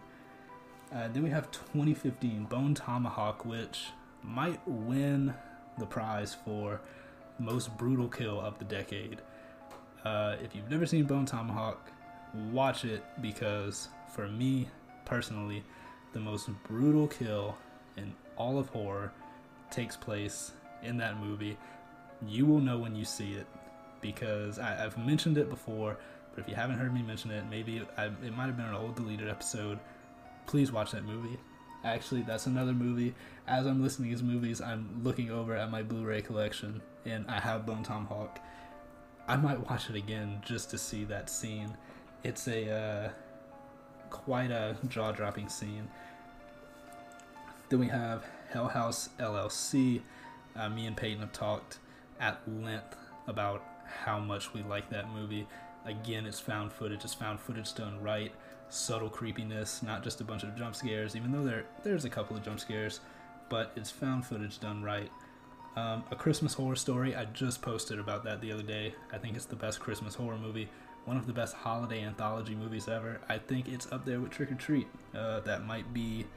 Uh, 0.94 1.08
then 1.10 1.22
we 1.24 1.30
have 1.30 1.52
2015 1.52 2.46
Bone 2.46 2.74
Tomahawk, 2.74 3.46
which 3.46 3.88
might 4.24 4.60
win 4.68 5.34
the 5.78 5.86
prize 5.86 6.34
for 6.34 6.82
most 7.38 7.78
brutal 7.78 8.08
kill 8.08 8.40
of 8.40 8.58
the 8.58 8.66
decade. 8.66 9.22
Uh, 10.04 10.36
if 10.44 10.56
you've 10.56 10.70
never 10.70 10.86
seen 10.86 11.06
Bone 11.06 11.26
Tomahawk, 11.26 11.92
watch 12.52 12.86
it 12.86 13.04
because 13.22 13.90
for 14.14 14.28
me 14.28 14.68
personally, 15.10 15.64
the 16.14 16.20
most 16.20 16.50
brutal 16.64 17.08
kill 17.08 17.58
in 17.98 18.14
all 18.38 18.58
of 18.58 18.70
horror 18.70 19.12
takes 19.72 19.98
place 19.98 20.52
in 20.84 20.98
that 20.98 21.20
movie. 21.20 21.58
You 22.28 22.46
will 22.46 22.60
know 22.60 22.78
when 22.78 22.96
you 22.96 23.06
see 23.06 23.34
it 23.34 23.48
because 24.02 24.60
I, 24.60 24.76
have 24.76 24.98
mentioned 24.98 25.38
it 25.38 25.50
before, 25.50 25.98
but 26.34 26.44
if 26.44 26.50
you 26.50 26.56
haven't 26.56 26.78
heard 26.78 26.94
me 26.94 27.02
mention 27.02 27.32
it, 27.32 27.44
maybe 27.50 27.78
it, 27.78 27.88
I, 27.98 28.06
it 28.06 28.36
might 28.36 28.46
have 28.46 28.56
been 28.56 28.66
an 28.68 28.76
old 28.76 28.96
deleted 28.96 29.28
episode 29.28 29.80
please 30.50 30.72
watch 30.72 30.92
that 30.92 31.06
movie. 31.06 31.38
Actually, 31.84 32.24
that's 32.24 32.48
another 32.48 32.74
movie. 32.74 33.14
As 33.48 33.68
I'm 33.68 33.84
listening 33.84 34.10
to 34.10 34.16
these 34.16 34.24
movies, 34.24 34.62
I'm 34.62 35.00
looking 35.04 35.30
over 35.30 35.56
at 35.56 35.70
my 35.70 35.84
Blu-ray 35.84 36.24
collection, 36.24 36.82
and 37.06 37.24
I 37.28 37.40
have 37.40 37.68
Bone 37.68 37.84
Tomahawk. 37.84 38.40
I 39.28 39.36
might 39.36 39.70
watch 39.70 39.92
it 39.92 39.96
again 39.96 40.42
just 40.44 40.72
to 40.72 40.80
see 40.80 41.04
that 41.06 41.30
scene. 41.30 41.78
It's 42.24 42.48
a 42.48 42.72
uh, 42.72 43.10
quite 44.10 44.52
a 44.52 44.78
jaw-dropping 44.88 45.50
scene. 45.50 45.88
Then 47.70 47.80
we 47.80 47.88
have 47.88 48.26
Hell 48.50 48.68
House 48.68 49.10
LLC. 49.20 50.02
Uh, 50.56 50.70
me 50.70 50.88
and 50.88 50.98
Peyton 50.98 51.20
have 51.20 51.32
talked 51.32 51.80
at 52.20 52.42
length 52.48 52.96
about 53.28 53.64
how 54.04 54.20
much 54.20 54.54
we 54.54 54.64
like 54.64 54.90
that 54.90 55.10
movie. 55.12 55.48
Again, 55.86 56.26
it's 56.26 56.40
found 56.40 56.74
footage. 56.74 57.04
It's 57.04 57.14
found 57.14 57.40
footage 57.40 57.74
done 57.74 58.02
right 58.02 58.32
subtle 58.70 59.10
creepiness, 59.10 59.84
not 59.84 60.04
just 60.04 60.22
a 60.22 60.24
bunch 60.24 60.44
of 60.44 60.56
jump 60.56 60.76
scares, 60.76 61.16
even 61.16 61.32
though 61.32 61.44
there 61.44 61.66
there's 61.84 62.06
a 62.06 62.10
couple 62.10 62.38
of 62.38 62.44
jump 62.44 62.60
scares, 62.60 63.02
but 63.50 63.72
it's 63.76 63.92
found 63.92 64.26
footage 64.26 64.60
done 64.60 64.84
right. 64.84 65.12
Um, 65.76 66.04
a 66.12 66.16
Christmas 66.16 66.54
horror 66.54 66.76
story, 66.76 67.16
I 67.16 67.26
just 67.26 67.62
posted 67.62 68.00
about 68.00 68.24
that 68.24 68.42
the 68.42 68.52
other 68.52 68.64
day. 68.64 68.94
I 69.12 69.18
think 69.18 69.36
it's 69.36 69.46
the 69.46 69.56
best 69.56 69.80
Christmas 69.80 70.16
horror 70.16 70.38
movie 70.38 70.70
one 71.10 71.18
of 71.18 71.26
the 71.26 71.34
best 71.34 71.56
holiday 71.56 72.04
anthology 72.04 72.54
movies 72.54 72.88
ever. 72.88 73.20
I 73.28 73.40
think 73.40 73.68
it's 73.68 73.92
up 73.92 74.06
there 74.06 74.20
with 74.20 74.30
Trick 74.30 74.52
or 74.52 74.56
Treat. 74.56 74.86
Uh, 75.16 75.40
that 75.40 75.66
might 75.66 75.92
be 75.92 76.28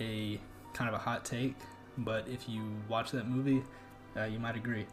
a 0.00 0.38
kind 0.72 0.88
of 0.88 0.94
a 0.94 0.98
hot 0.98 1.24
take, 1.24 1.56
but 1.98 2.28
if 2.28 2.48
you 2.48 2.62
watch 2.88 3.10
that 3.10 3.26
movie, 3.26 3.64
uh, 4.16 4.22
you 4.22 4.38
might 4.38 4.54
agree. 4.54 4.86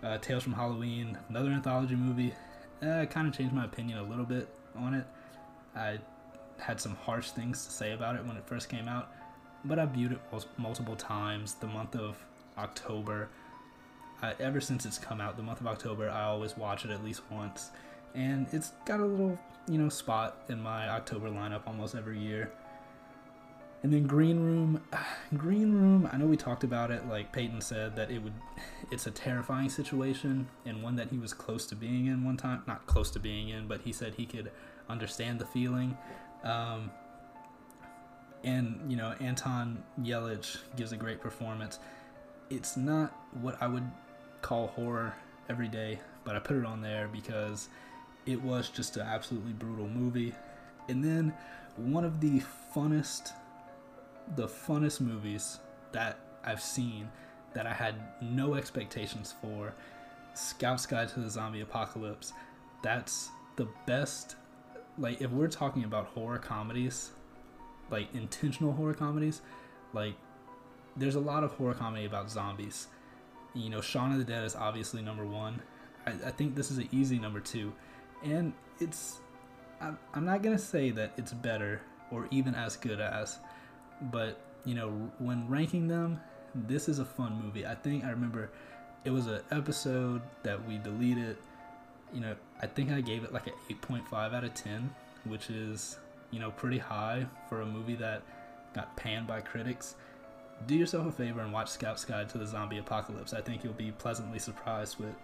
Uh, 0.00 0.18
Tales 0.18 0.44
from 0.44 0.52
Halloween, 0.52 1.18
another 1.28 1.50
anthology 1.50 1.96
movie. 1.96 2.32
Uh, 2.80 3.04
kind 3.06 3.26
of 3.26 3.36
changed 3.36 3.52
my 3.52 3.64
opinion 3.64 3.98
a 3.98 4.02
little 4.04 4.24
bit 4.24 4.48
on 4.76 4.94
it. 4.94 5.04
I 5.74 5.98
had 6.58 6.80
some 6.80 6.94
harsh 6.94 7.30
things 7.30 7.66
to 7.66 7.72
say 7.72 7.94
about 7.94 8.14
it 8.14 8.24
when 8.24 8.36
it 8.36 8.46
first 8.46 8.68
came 8.68 8.86
out, 8.86 9.10
but 9.64 9.80
I've 9.80 9.90
viewed 9.90 10.12
it 10.12 10.20
multiple 10.56 10.94
times. 10.94 11.54
The 11.54 11.66
month 11.66 11.96
of 11.96 12.24
October, 12.56 13.28
ever 14.38 14.60
since 14.60 14.86
it's 14.86 14.98
come 14.98 15.20
out, 15.20 15.36
the 15.36 15.42
month 15.42 15.60
of 15.60 15.66
October, 15.66 16.08
I 16.08 16.26
always 16.26 16.56
watch 16.56 16.84
it 16.84 16.92
at 16.92 17.04
least 17.04 17.22
once, 17.28 17.72
and 18.14 18.46
it's 18.52 18.72
got 18.84 19.00
a 19.00 19.04
little, 19.04 19.38
you 19.68 19.78
know, 19.78 19.88
spot 19.88 20.42
in 20.48 20.62
my 20.62 20.88
October 20.88 21.28
lineup 21.28 21.62
almost 21.66 21.94
every 21.94 22.18
year. 22.18 22.50
And 23.82 23.92
then 23.92 24.06
Green 24.06 24.40
Room, 24.40 24.82
Green 25.36 25.72
Room. 25.72 26.08
I 26.12 26.16
know 26.16 26.26
we 26.26 26.36
talked 26.36 26.64
about 26.64 26.90
it. 26.90 27.06
Like 27.08 27.32
Peyton 27.32 27.60
said 27.60 27.94
that 27.96 28.10
it 28.10 28.22
would, 28.22 28.34
it's 28.90 29.06
a 29.06 29.10
terrifying 29.10 29.68
situation 29.68 30.48
and 30.66 30.82
one 30.82 30.96
that 30.96 31.08
he 31.08 31.18
was 31.18 31.32
close 31.32 31.66
to 31.66 31.76
being 31.76 32.06
in 32.06 32.24
one 32.24 32.36
time. 32.36 32.62
Not 32.66 32.86
close 32.86 33.10
to 33.12 33.20
being 33.20 33.50
in, 33.50 33.66
but 33.66 33.82
he 33.82 33.92
said 33.92 34.14
he 34.14 34.26
could 34.26 34.50
understand 34.88 35.38
the 35.38 35.46
feeling. 35.46 35.96
Um, 36.42 36.90
and 38.44 38.80
you 38.88 38.96
know, 38.96 39.14
Anton 39.20 39.82
Yelchin 40.00 40.58
gives 40.76 40.92
a 40.92 40.96
great 40.96 41.20
performance. 41.20 41.78
It's 42.50 42.76
not 42.76 43.12
what 43.42 43.60
I 43.60 43.66
would 43.66 43.88
call 44.42 44.68
horror 44.68 45.14
every 45.48 45.68
day, 45.68 45.98
but 46.24 46.36
I 46.36 46.38
put 46.38 46.56
it 46.56 46.64
on 46.64 46.80
there 46.80 47.08
because 47.08 47.68
it 48.28 48.42
was 48.42 48.68
just 48.68 48.96
an 48.96 49.06
absolutely 49.06 49.52
brutal 49.52 49.88
movie. 49.88 50.34
And 50.88 51.02
then 51.02 51.32
one 51.76 52.04
of 52.04 52.20
the 52.20 52.42
funnest 52.74 53.32
the 54.36 54.46
funnest 54.46 55.00
movies 55.00 55.58
that 55.92 56.18
I've 56.44 56.60
seen 56.60 57.08
that 57.54 57.66
I 57.66 57.72
had 57.72 57.94
no 58.20 58.54
expectations 58.54 59.34
for. 59.40 59.72
Scout's 60.34 60.86
Guide 60.86 61.08
to 61.10 61.20
the 61.20 61.30
Zombie 61.30 61.62
Apocalypse. 61.62 62.32
That's 62.82 63.30
the 63.56 63.68
best. 63.86 64.36
Like, 64.98 65.22
if 65.22 65.30
we're 65.30 65.48
talking 65.48 65.84
about 65.84 66.06
horror 66.08 66.38
comedies, 66.38 67.10
like 67.90 68.14
intentional 68.14 68.72
horror 68.72 68.94
comedies, 68.94 69.40
like, 69.92 70.14
there's 70.96 71.14
a 71.14 71.20
lot 71.20 71.42
of 71.42 71.52
horror 71.52 71.74
comedy 71.74 72.04
about 72.04 72.30
zombies. 72.30 72.88
You 73.54 73.70
know, 73.70 73.80
Shaun 73.80 74.12
of 74.12 74.18
the 74.18 74.24
Dead 74.24 74.44
is 74.44 74.54
obviously 74.54 75.00
number 75.00 75.24
one. 75.24 75.62
I, 76.06 76.10
I 76.10 76.30
think 76.30 76.54
this 76.54 76.70
is 76.70 76.78
an 76.78 76.88
easy 76.92 77.18
number 77.18 77.40
two. 77.40 77.72
And 78.24 78.52
it's. 78.80 79.20
I'm, 79.80 80.24
not 80.24 80.42
to 80.42 80.58
say 80.58 80.90
that 80.90 81.12
it's 81.16 81.32
better 81.32 81.80
or 82.10 82.26
even 82.32 82.56
as 82.56 82.76
good 82.76 83.00
as 83.00 83.38
but 84.00 84.40
you 84.64 84.74
know, 84.74 84.90
when 85.18 85.48
ranking 85.48 85.88
them, 85.88 86.20
this 86.54 86.88
is 86.88 86.98
a 86.98 87.04
fun 87.04 87.40
movie. 87.42 87.66
I 87.66 87.74
think 87.74 88.04
I 88.04 88.10
remember 88.10 88.50
it 89.04 89.10
was 89.10 89.26
an 89.26 89.40
episode 89.50 90.22
that 90.42 90.66
we 90.66 90.78
deleted. 90.78 91.36
You 92.12 92.20
know, 92.20 92.36
I 92.60 92.66
think 92.66 92.90
I 92.90 93.00
gave 93.00 93.24
it 93.24 93.32
like 93.32 93.46
an 93.46 93.54
8.5 93.70 94.34
out 94.34 94.44
of 94.44 94.54
10, 94.54 94.90
which 95.24 95.50
is, 95.50 95.98
you 96.30 96.40
know, 96.40 96.50
pretty 96.50 96.78
high 96.78 97.26
for 97.48 97.60
a 97.60 97.66
movie 97.66 97.96
that 97.96 98.22
got 98.74 98.96
panned 98.96 99.26
by 99.26 99.40
critics. 99.40 99.94
Do 100.66 100.74
yourself 100.74 101.06
a 101.06 101.12
favor 101.12 101.40
and 101.40 101.52
watch 101.52 101.68
Scout's 101.68 102.04
Guide 102.04 102.28
to 102.30 102.38
the 102.38 102.46
Zombie 102.46 102.78
Apocalypse. 102.78 103.32
I 103.32 103.40
think 103.40 103.62
you'll 103.62 103.74
be 103.74 103.92
pleasantly 103.92 104.38
surprised 104.38 104.98
with 104.98 105.14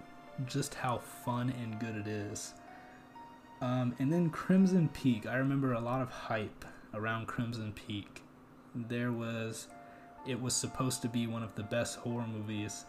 just 0.46 0.74
how 0.74 0.98
fun 0.98 1.52
and 1.62 1.78
good 1.80 1.96
it 1.96 2.06
is. 2.06 2.54
Um, 3.60 3.94
and 3.98 4.12
then 4.12 4.30
Crimson 4.30 4.88
Peak. 4.88 5.26
I 5.26 5.36
remember 5.36 5.72
a 5.72 5.80
lot 5.80 6.02
of 6.02 6.10
hype 6.10 6.64
around 6.92 7.26
Crimson 7.26 7.72
Peak. 7.72 8.22
There 8.74 9.12
was 9.12 9.68
it 10.26 10.40
was 10.40 10.54
supposed 10.54 11.02
to 11.02 11.08
be 11.08 11.26
one 11.26 11.42
of 11.42 11.54
the 11.54 11.62
best 11.62 11.98
horror 11.98 12.26
movies 12.26 12.84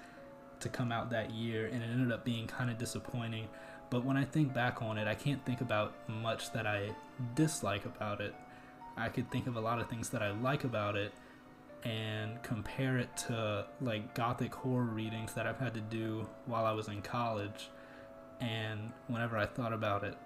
to 0.60 0.70
come 0.70 0.92
out 0.92 1.10
that 1.10 1.32
year 1.32 1.66
and 1.66 1.84
it 1.84 1.88
ended 1.88 2.12
up 2.12 2.24
being 2.24 2.48
kind 2.48 2.70
of 2.70 2.78
disappointing. 2.78 3.48
But 3.90 4.04
when 4.04 4.18
i 4.18 4.24
think 4.24 4.54
back 4.54 4.82
on 4.82 4.98
it 4.98 5.08
i 5.08 5.14
can't 5.14 5.44
think 5.46 5.62
about 5.62 5.94
much 6.10 6.52
that 6.54 6.66
i 6.66 6.90
dislike 7.36 7.86
about 7.86 8.22
it. 8.22 8.34
I 8.98 9.10
could 9.10 9.30
think 9.30 9.48
of 9.48 9.58
a 9.58 9.62
lot 9.62 9.80
of 9.80 9.90
things 9.90 10.10
that 10.10 10.24
i 10.24 10.32
like 10.32 10.64
about 10.64 10.96
it 10.96 11.14
and 11.84 12.42
compare 12.42 12.98
it 12.98 13.16
to 13.16 13.66
like 13.82 14.16
gothic 14.16 14.54
horror 14.56 14.86
readings 14.86 15.34
that 15.34 15.46
i've 15.46 15.60
had 15.60 15.74
to 15.76 15.82
do 15.82 16.28
while 16.46 16.66
i 16.66 16.72
was 16.72 16.88
in 16.88 17.02
college. 17.02 17.70
And 18.42 18.92
whenever 19.08 19.38
i 19.38 19.46
thought 19.46 19.74
about 19.74 20.04
it 20.04 20.18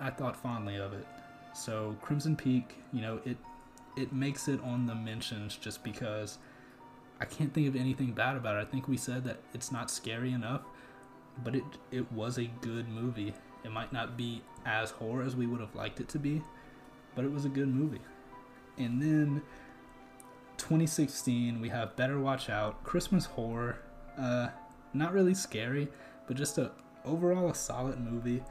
i 0.00 0.10
thought 0.10 0.36
fondly 0.36 0.76
of 0.76 0.92
it 0.92 1.06
so 1.54 1.96
crimson 2.00 2.36
peak 2.36 2.76
you 2.92 3.00
know 3.00 3.20
it 3.24 3.36
it 3.96 4.12
makes 4.12 4.48
it 4.48 4.60
on 4.62 4.86
the 4.86 4.94
mentions 4.94 5.56
just 5.56 5.84
because 5.84 6.38
I 7.20 7.24
can't 7.24 7.54
think 7.54 7.68
of 7.68 7.76
anything 7.76 8.12
bad 8.12 8.36
about 8.36 8.56
it. 8.56 8.60
I 8.60 8.64
think 8.64 8.88
we 8.88 8.96
said 8.96 9.22
that 9.24 9.38
it's 9.54 9.70
not 9.70 9.90
scary 9.90 10.32
enough, 10.32 10.62
but 11.44 11.54
it 11.54 11.64
it 11.90 12.10
was 12.12 12.38
a 12.38 12.46
good 12.60 12.88
movie. 12.88 13.32
It 13.64 13.70
might 13.70 13.92
not 13.92 14.16
be 14.16 14.42
as 14.66 14.90
horror 14.90 15.22
as 15.22 15.36
we 15.36 15.46
would 15.46 15.60
have 15.60 15.74
liked 15.74 16.00
it 16.00 16.08
to 16.10 16.18
be, 16.18 16.42
but 17.14 17.24
it 17.24 17.30
was 17.30 17.44
a 17.44 17.48
good 17.48 17.68
movie. 17.68 18.00
And 18.76 19.00
then 19.00 19.42
2016, 20.56 21.60
we 21.60 21.68
have 21.68 21.94
Better 21.94 22.18
Watch 22.18 22.50
Out, 22.50 22.82
Christmas 22.82 23.26
horror. 23.26 23.78
Uh, 24.18 24.48
not 24.92 25.12
really 25.12 25.34
scary, 25.34 25.88
but 26.26 26.36
just 26.36 26.58
a 26.58 26.72
overall 27.04 27.50
a 27.50 27.54
solid 27.54 28.00
movie. 28.00 28.42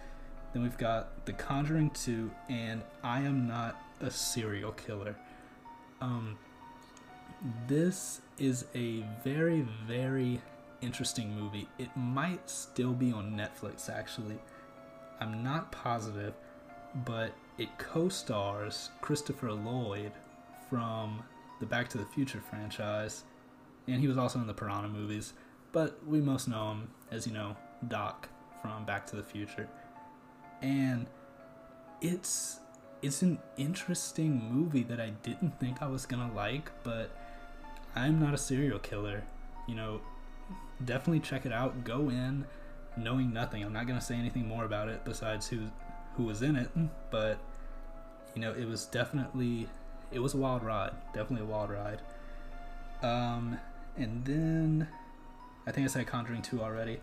Then 0.54 0.64
we've 0.64 0.78
got 0.78 1.26
The 1.26 1.34
Conjuring 1.34 1.92
2 1.92 2.30
and 2.50 2.82
I 3.04 3.22
Am 3.22 3.48
Not 3.48 3.82
a 4.02 4.12
Serial 4.12 4.74
Killer. 4.74 5.16
Um, 6.02 6.38
this 7.68 8.22
is 8.38 8.66
a 8.76 9.06
very, 9.24 9.62
very 9.88 10.42
interesting 10.82 11.34
movie. 11.34 11.68
It 11.78 11.90
might 11.96 12.50
still 12.50 12.94
be 12.94 13.12
on 13.12 13.32
Netflix, 13.32 13.90
actually. 13.90 14.40
I'm 15.20 15.44
not 15.44 15.72
positive, 15.72 16.34
but 17.06 17.32
it 17.58 17.70
co 17.78 18.10
stars 18.10 18.90
Christopher 19.02 19.54
Lloyd 19.54 20.12
from 20.70 21.24
the 21.60 21.66
Back 21.66 21.88
to 21.90 21.98
the 21.98 22.06
Future 22.06 22.42
franchise, 22.42 23.24
and 23.88 24.02
he 24.02 24.08
was 24.08 24.18
also 24.18 24.40
in 24.40 24.48
the 24.48 24.54
Piranha 24.54 24.90
movies, 24.90 25.34
but 25.72 26.06
we 26.06 26.20
most 26.20 26.48
know 26.48 26.72
him 26.72 26.90
as, 27.12 27.28
you 27.28 27.34
know, 27.34 27.56
Doc 27.88 28.28
from 28.62 28.84
Back 28.86 29.06
to 29.08 29.16
the 29.16 29.24
Future. 29.24 29.70
And 30.62 31.08
it's 32.02 32.60
it's 33.02 33.22
an 33.22 33.40
interesting 33.58 34.44
movie 34.52 34.84
that 34.84 35.00
I 35.00 35.12
didn't 35.24 35.60
think 35.60 35.82
I 35.82 35.88
was 35.88 36.06
gonna 36.06 36.32
like, 36.34 36.72
but 36.84 37.10
I'm 37.96 38.20
not 38.20 38.34
a 38.34 38.38
serial 38.38 38.80
killer. 38.80 39.24
You 39.68 39.76
know, 39.76 40.02
definitely 40.86 41.22
check 41.22 41.46
it 41.46 41.52
out. 41.52 41.84
Go 41.84 42.10
in 42.10 42.46
knowing 42.98 43.34
nothing. 43.34 43.64
I'm 43.64 43.74
not 43.74 43.88
gonna 43.88 44.02
say 44.02 44.16
anything 44.16 44.48
more 44.48 44.66
about 44.66 44.90
it 44.90 45.04
besides 45.06 45.48
who 45.48 45.70
who 46.16 46.24
was 46.26 46.42
in 46.42 46.56
it, 46.56 46.70
but 47.10 47.40
you 48.36 48.42
know, 48.42 48.52
it 48.54 48.66
was 48.66 48.86
definitely 48.86 49.68
it 50.12 50.20
was 50.20 50.34
a 50.34 50.38
wild 50.38 50.64
ride. 50.64 50.92
Definitely 51.14 51.48
a 51.48 51.50
wild 51.50 51.70
ride. 51.70 52.02
Um, 53.02 53.58
and 53.98 54.24
then 54.26 54.88
I 55.66 55.72
think 55.72 55.86
I 55.86 55.92
said 55.92 56.08
Conjuring 56.08 56.42
2 56.42 56.62
already. 56.62 56.96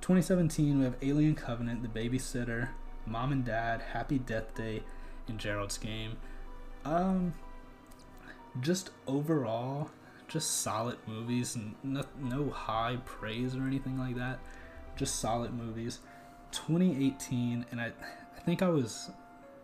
2017, 0.00 0.78
we 0.78 0.84
have 0.84 0.96
Alien 1.02 1.34
Covenant, 1.34 1.82
The 1.82 1.88
Babysitter, 1.88 2.68
Mom 3.06 3.32
and 3.32 3.44
Dad, 3.44 3.82
Happy 3.92 4.18
Death 4.18 4.54
Day, 4.54 4.82
in 5.28 5.38
Gerald's 5.38 5.78
game. 5.78 6.16
Um, 6.84 7.34
just 8.60 8.90
overall, 9.06 9.90
just 10.28 10.62
solid 10.62 10.98
movies, 11.06 11.56
and 11.56 11.74
no, 11.82 12.04
no 12.20 12.50
high 12.50 12.98
praise 13.04 13.56
or 13.56 13.62
anything 13.62 13.98
like 13.98 14.16
that. 14.16 14.38
Just 14.96 15.16
solid 15.16 15.52
movies. 15.52 16.00
2018, 16.52 17.66
and 17.70 17.80
I, 17.80 17.86
I 18.36 18.40
think 18.40 18.62
I 18.62 18.68
was, 18.68 19.10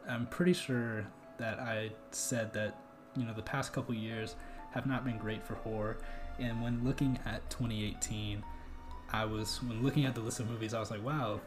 I'm 0.09 0.27
pretty 0.27 0.53
sure 0.53 1.07
that 1.39 1.59
I 1.61 1.91
said 2.11 2.53
that, 2.55 2.77
you 3.17 3.25
know, 3.25 3.33
the 3.33 3.43
past 3.43 3.73
couple 3.73 3.95
years 3.95 4.35
have 4.73 4.87
not 4.87 5.05
been 5.05 5.19
great 5.19 5.45
for 5.45 5.55
horror. 5.55 5.99
And 6.39 6.63
when 6.63 6.85
looking 6.85 7.19
at 7.27 7.49
2018, 7.51 8.43
I 9.13 9.25
was, 9.25 9.63
when 9.63 9.83
looking 9.83 10.05
at 10.05 10.15
the 10.15 10.21
list 10.21 10.41
of 10.41 10.49
movies, 10.49 10.75
I 10.75 10.81
was 10.81 10.91
like, 10.91 11.05
wow, 11.05 11.41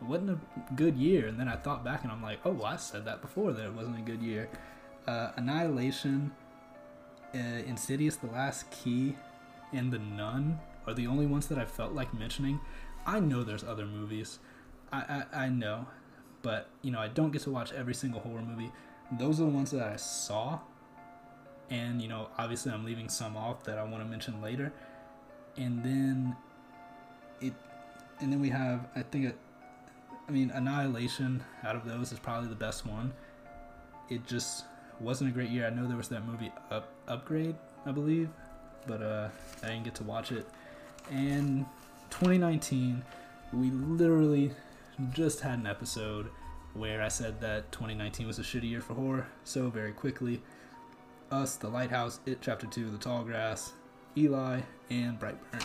it 0.00 0.04
wasn't 0.06 0.30
a 0.30 0.74
good 0.74 0.96
year. 0.96 1.26
And 1.26 1.38
then 1.38 1.48
I 1.48 1.56
thought 1.56 1.84
back 1.84 2.02
and 2.02 2.12
I'm 2.12 2.22
like, 2.22 2.40
oh, 2.44 2.52
well, 2.52 2.66
I 2.66 2.76
said 2.76 3.04
that 3.06 3.22
before 3.22 3.52
that 3.52 3.64
it 3.64 3.72
wasn't 3.72 3.98
a 3.98 4.02
good 4.02 4.22
year. 4.22 4.48
Uh, 5.06 5.30
Annihilation, 5.36 6.32
uh, 7.34 7.38
Insidious, 7.38 8.16
The 8.16 8.26
Last 8.26 8.70
Key, 8.70 9.16
and 9.72 9.92
The 9.92 9.98
Nun 9.98 10.58
are 10.86 10.94
the 10.94 11.06
only 11.06 11.26
ones 11.26 11.46
that 11.48 11.58
I 11.58 11.64
felt 11.64 11.92
like 11.92 12.12
mentioning. 12.14 12.60
I 13.06 13.20
know 13.20 13.42
there's 13.42 13.64
other 13.64 13.86
movies. 13.86 14.38
I, 14.92 15.24
I, 15.32 15.44
I 15.44 15.48
know. 15.48 15.86
But, 16.42 16.68
you 16.82 16.90
know, 16.90 17.00
I 17.00 17.08
don't 17.08 17.32
get 17.32 17.42
to 17.42 17.50
watch 17.50 17.72
every 17.72 17.94
single 17.94 18.20
horror 18.20 18.42
movie. 18.42 18.70
Those 19.18 19.40
are 19.40 19.44
the 19.44 19.50
ones 19.50 19.70
that 19.70 19.82
I 19.82 19.96
saw. 19.96 20.60
And, 21.70 22.00
you 22.00 22.08
know, 22.08 22.28
obviously 22.38 22.72
I'm 22.72 22.84
leaving 22.84 23.08
some 23.08 23.36
off 23.36 23.64
that 23.64 23.78
I 23.78 23.82
want 23.82 24.02
to 24.04 24.08
mention 24.08 24.40
later. 24.40 24.72
And 25.56 25.82
then 25.82 26.36
it 27.40 27.54
and 28.20 28.32
then 28.32 28.40
we 28.40 28.50
have 28.50 28.86
I 28.94 29.02
think 29.02 29.34
I 30.28 30.32
mean, 30.32 30.50
Annihilation 30.50 31.42
out 31.62 31.76
of 31.76 31.84
those 31.84 32.12
is 32.12 32.18
probably 32.18 32.48
the 32.48 32.56
best 32.56 32.84
one. 32.84 33.12
It 34.08 34.26
just 34.26 34.64
wasn't 35.00 35.30
a 35.30 35.32
great 35.32 35.50
year. 35.50 35.66
I 35.66 35.70
know 35.70 35.86
there 35.86 35.96
was 35.96 36.08
that 36.08 36.26
movie 36.26 36.52
Up 36.70 36.92
Upgrade, 37.06 37.54
I 37.84 37.92
believe, 37.92 38.28
but 38.86 39.02
uh, 39.02 39.28
I 39.62 39.68
didn't 39.68 39.84
get 39.84 39.94
to 39.96 40.04
watch 40.04 40.32
it. 40.32 40.48
And 41.10 41.64
2019, 42.10 43.04
we 43.52 43.70
literally 43.70 44.52
just 45.12 45.40
had 45.40 45.58
an 45.58 45.66
episode 45.66 46.30
where 46.74 47.02
I 47.02 47.08
said 47.08 47.40
that 47.40 47.70
2019 47.72 48.26
was 48.26 48.38
a 48.38 48.42
shitty 48.42 48.68
year 48.70 48.80
for 48.80 48.94
horror. 48.94 49.28
So 49.44 49.70
very 49.70 49.92
quickly, 49.92 50.42
Us, 51.30 51.56
The 51.56 51.68
Lighthouse, 51.68 52.20
It 52.26 52.38
Chapter 52.40 52.66
Two, 52.66 52.90
The 52.90 52.98
Tall 52.98 53.22
Grass, 53.22 53.72
Eli, 54.16 54.60
and 54.90 55.20
Brightburn. 55.20 55.64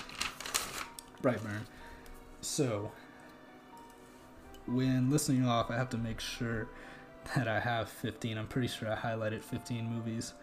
Brightburn. 1.22 1.62
So 2.41 2.91
when 4.65 5.10
listening 5.10 5.46
off, 5.48 5.72
I 5.72 5.75
have 5.75 5.89
to 5.89 5.98
make 5.98 6.20
sure 6.20 6.68
that 7.36 7.48
I 7.48 7.60
have 7.60 7.89
15. 7.89 8.38
I'm 8.38 8.48
pretty 8.48 8.68
sure 8.68 8.91
I 8.91 8.96
highlighted 8.96 9.41
15 9.41 9.86
movies. 9.86 10.34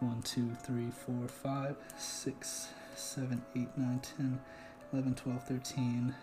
1, 0.00 0.22
2, 0.22 0.54
3, 0.62 0.90
4, 0.90 1.28
5, 1.28 1.76
6, 1.98 2.68
7, 2.94 3.42
8, 3.54 3.68
9, 3.76 4.00
10, 4.16 4.40
11, 4.92 5.14
12, 5.14 5.42
13, 5.44 6.14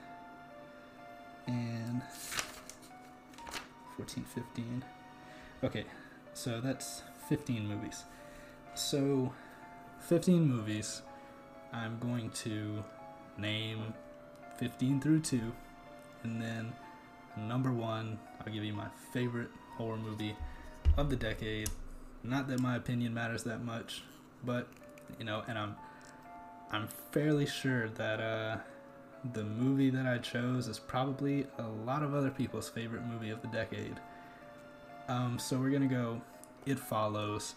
and 1.46 2.02
14, 3.96 4.24
15. 4.24 4.86
Okay, 5.64 5.86
so 6.34 6.60
that's 6.60 7.04
15 7.30 7.68
movies. 7.68 8.06
So, 8.74 9.34
15 10.02 10.48
movies. 10.48 11.02
I'm 11.72 12.00
going 12.00 12.32
to 12.32 12.84
name 13.38 13.94
15 14.58 15.02
through 15.02 15.20
2, 15.22 15.52
and 16.24 16.42
then 16.42 16.74
number 17.38 17.72
one, 17.72 18.20
I'll 18.46 18.52
give 18.52 18.64
you 18.64 18.74
my 18.74 18.88
favorite 19.14 19.50
horror 19.78 19.98
movie 19.98 20.36
of 20.98 21.10
the 21.10 21.16
decade. 21.16 21.70
Not 22.24 22.48
that 22.48 22.60
my 22.60 22.76
opinion 22.76 23.14
matters 23.14 23.44
that 23.44 23.64
much, 23.64 24.04
but 24.44 24.68
you 25.20 25.26
know, 25.26 25.44
and 25.48 25.58
I'm 25.58 25.76
I'm 26.72 26.88
fairly 27.12 27.46
sure 27.46 27.90
that 27.90 28.20
uh, 28.20 28.58
the 29.34 29.44
movie 29.44 29.90
that 29.90 30.06
I 30.06 30.18
chose 30.18 30.68
is 30.68 30.80
probably 30.80 31.48
a 31.58 31.68
lot 31.86 32.04
of 32.04 32.14
other 32.14 32.30
people's 32.30 32.70
favorite 32.70 33.06
movie 33.06 33.30
of 33.30 33.42
the 33.42 33.48
decade. 33.48 34.00
Um, 35.08 35.40
so 35.40 35.58
we're 35.58 35.70
gonna 35.70 35.88
go. 35.88 36.22
It 36.66 36.80
follows. 36.80 37.56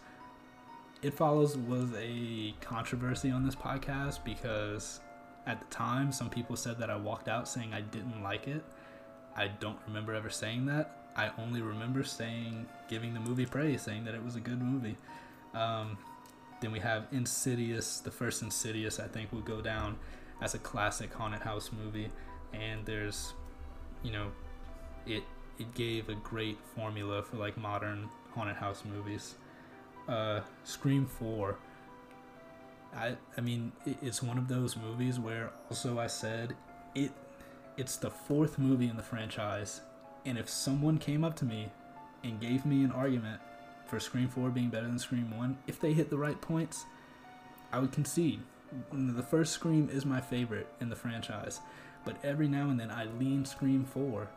It 1.02 1.14
follows 1.14 1.56
was 1.56 1.90
a 1.96 2.54
controversy 2.60 3.30
on 3.30 3.44
this 3.44 3.56
podcast 3.56 4.22
because 4.22 5.00
at 5.46 5.58
the 5.58 5.66
time 5.66 6.12
some 6.12 6.28
people 6.28 6.54
said 6.56 6.78
that 6.78 6.90
I 6.90 6.96
walked 6.96 7.26
out 7.26 7.48
saying 7.48 7.72
I 7.72 7.80
didn't 7.80 8.22
like 8.22 8.46
it. 8.46 8.62
I 9.36 9.48
don't 9.48 9.78
remember 9.86 10.14
ever 10.14 10.30
saying 10.30 10.66
that. 10.66 10.96
I 11.16 11.30
only 11.38 11.60
remember 11.60 12.04
saying, 12.04 12.66
giving 12.88 13.14
the 13.14 13.20
movie 13.20 13.46
praise, 13.46 13.82
saying 13.82 14.04
that 14.04 14.14
it 14.14 14.24
was 14.24 14.36
a 14.36 14.40
good 14.40 14.60
movie. 14.60 14.96
Um, 15.54 15.98
then 16.60 16.72
we 16.72 16.78
have 16.80 17.06
Insidious. 17.12 18.00
The 18.00 18.10
first 18.10 18.42
Insidious, 18.42 19.00
I 19.00 19.08
think, 19.08 19.32
will 19.32 19.40
go 19.40 19.60
down 19.60 19.98
as 20.40 20.54
a 20.54 20.58
classic 20.58 21.12
haunted 21.12 21.42
house 21.42 21.70
movie. 21.72 22.10
And 22.52 22.84
there's, 22.86 23.32
you 24.02 24.12
know, 24.12 24.30
it 25.06 25.24
it 25.58 25.74
gave 25.74 26.08
a 26.08 26.14
great 26.14 26.58
formula 26.74 27.22
for 27.22 27.36
like 27.36 27.56
modern 27.56 28.08
haunted 28.34 28.56
house 28.56 28.84
movies. 28.84 29.34
Uh, 30.08 30.40
Scream 30.64 31.06
Four. 31.06 31.56
I 32.94 33.16
I 33.36 33.40
mean, 33.40 33.72
it, 33.86 33.96
it's 34.02 34.22
one 34.22 34.38
of 34.38 34.48
those 34.48 34.76
movies 34.76 35.18
where 35.18 35.50
also 35.68 35.98
I 35.98 36.06
said 36.06 36.56
it 36.94 37.12
it's 37.76 37.96
the 37.96 38.10
fourth 38.10 38.58
movie 38.58 38.88
in 38.88 38.96
the 38.96 39.02
franchise, 39.02 39.80
and 40.26 40.36
if 40.36 40.48
someone 40.48 40.98
came 40.98 41.24
up 41.24 41.36
to 41.36 41.44
me 41.44 41.70
and 42.22 42.40
gave 42.40 42.66
me 42.66 42.84
an 42.84 42.92
argument 42.92 43.40
for 43.86 43.98
Scream 43.98 44.28
4 44.28 44.50
being 44.50 44.68
better 44.68 44.86
than 44.86 44.98
Scream 44.98 45.36
1, 45.36 45.58
if 45.66 45.80
they 45.80 45.92
hit 45.92 46.10
the 46.10 46.18
right 46.18 46.40
points, 46.40 46.84
I 47.72 47.78
would 47.78 47.92
concede. 47.92 48.40
The 48.92 49.22
first 49.22 49.52
Scream 49.52 49.88
is 49.90 50.04
my 50.04 50.20
favorite 50.20 50.68
in 50.80 50.90
the 50.90 50.96
franchise, 50.96 51.60
but 52.04 52.16
every 52.24 52.48
now 52.48 52.70
and 52.70 52.78
then 52.78 52.90
I 52.90 53.06
lean 53.18 53.44
Scream 53.44 53.84
4 53.84 54.28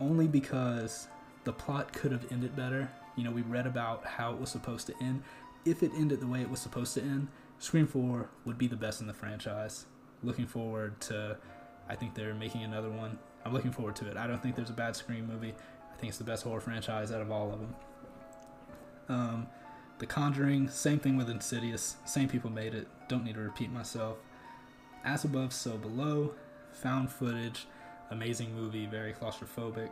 only 0.00 0.28
because 0.28 1.08
the 1.44 1.52
plot 1.52 1.92
could 1.92 2.12
have 2.12 2.30
ended 2.30 2.54
better. 2.54 2.90
You 3.16 3.24
know, 3.24 3.30
we 3.30 3.42
read 3.42 3.66
about 3.66 4.04
how 4.04 4.32
it 4.32 4.40
was 4.40 4.50
supposed 4.50 4.86
to 4.86 4.94
end. 5.00 5.22
If 5.64 5.82
it 5.82 5.90
ended 5.96 6.20
the 6.20 6.26
way 6.26 6.40
it 6.40 6.50
was 6.50 6.60
supposed 6.60 6.94
to 6.94 7.02
end, 7.02 7.28
Scream 7.58 7.86
4 7.86 8.28
would 8.44 8.58
be 8.58 8.66
the 8.66 8.76
best 8.76 9.00
in 9.00 9.06
the 9.06 9.14
franchise 9.14 9.86
looking 10.22 10.46
forward 10.46 11.00
to. 11.02 11.36
I 11.88 11.94
think 11.94 12.14
they're 12.14 12.34
making 12.34 12.64
another 12.64 12.90
one. 12.90 13.18
I'm 13.44 13.52
looking 13.52 13.72
forward 13.72 13.96
to 13.96 14.08
it. 14.10 14.16
I 14.16 14.26
don't 14.26 14.42
think 14.42 14.56
there's 14.56 14.70
a 14.70 14.74
bad 14.74 14.94
Scream 14.94 15.26
movie. 15.26 15.54
I 15.92 15.96
think 15.96 16.10
it's 16.10 16.18
the 16.18 16.24
best 16.24 16.44
horror 16.44 16.60
franchise 16.60 17.12
out 17.12 17.22
of 17.22 17.30
all 17.30 17.52
of 17.52 17.60
them. 17.60 17.74
Um, 19.08 19.46
the 19.98 20.06
Conjuring, 20.06 20.68
same 20.68 20.98
thing 20.98 21.16
with 21.16 21.30
Insidious. 21.30 21.96
Same 22.04 22.28
people 22.28 22.50
made 22.50 22.74
it. 22.74 22.88
Don't 23.08 23.24
need 23.24 23.34
to 23.34 23.40
repeat 23.40 23.70
myself. 23.70 24.18
As 25.04 25.24
above, 25.24 25.52
so 25.52 25.76
below. 25.76 26.34
Found 26.82 27.10
footage, 27.10 27.66
amazing 28.10 28.54
movie, 28.54 28.86
very 28.86 29.12
claustrophobic. 29.12 29.90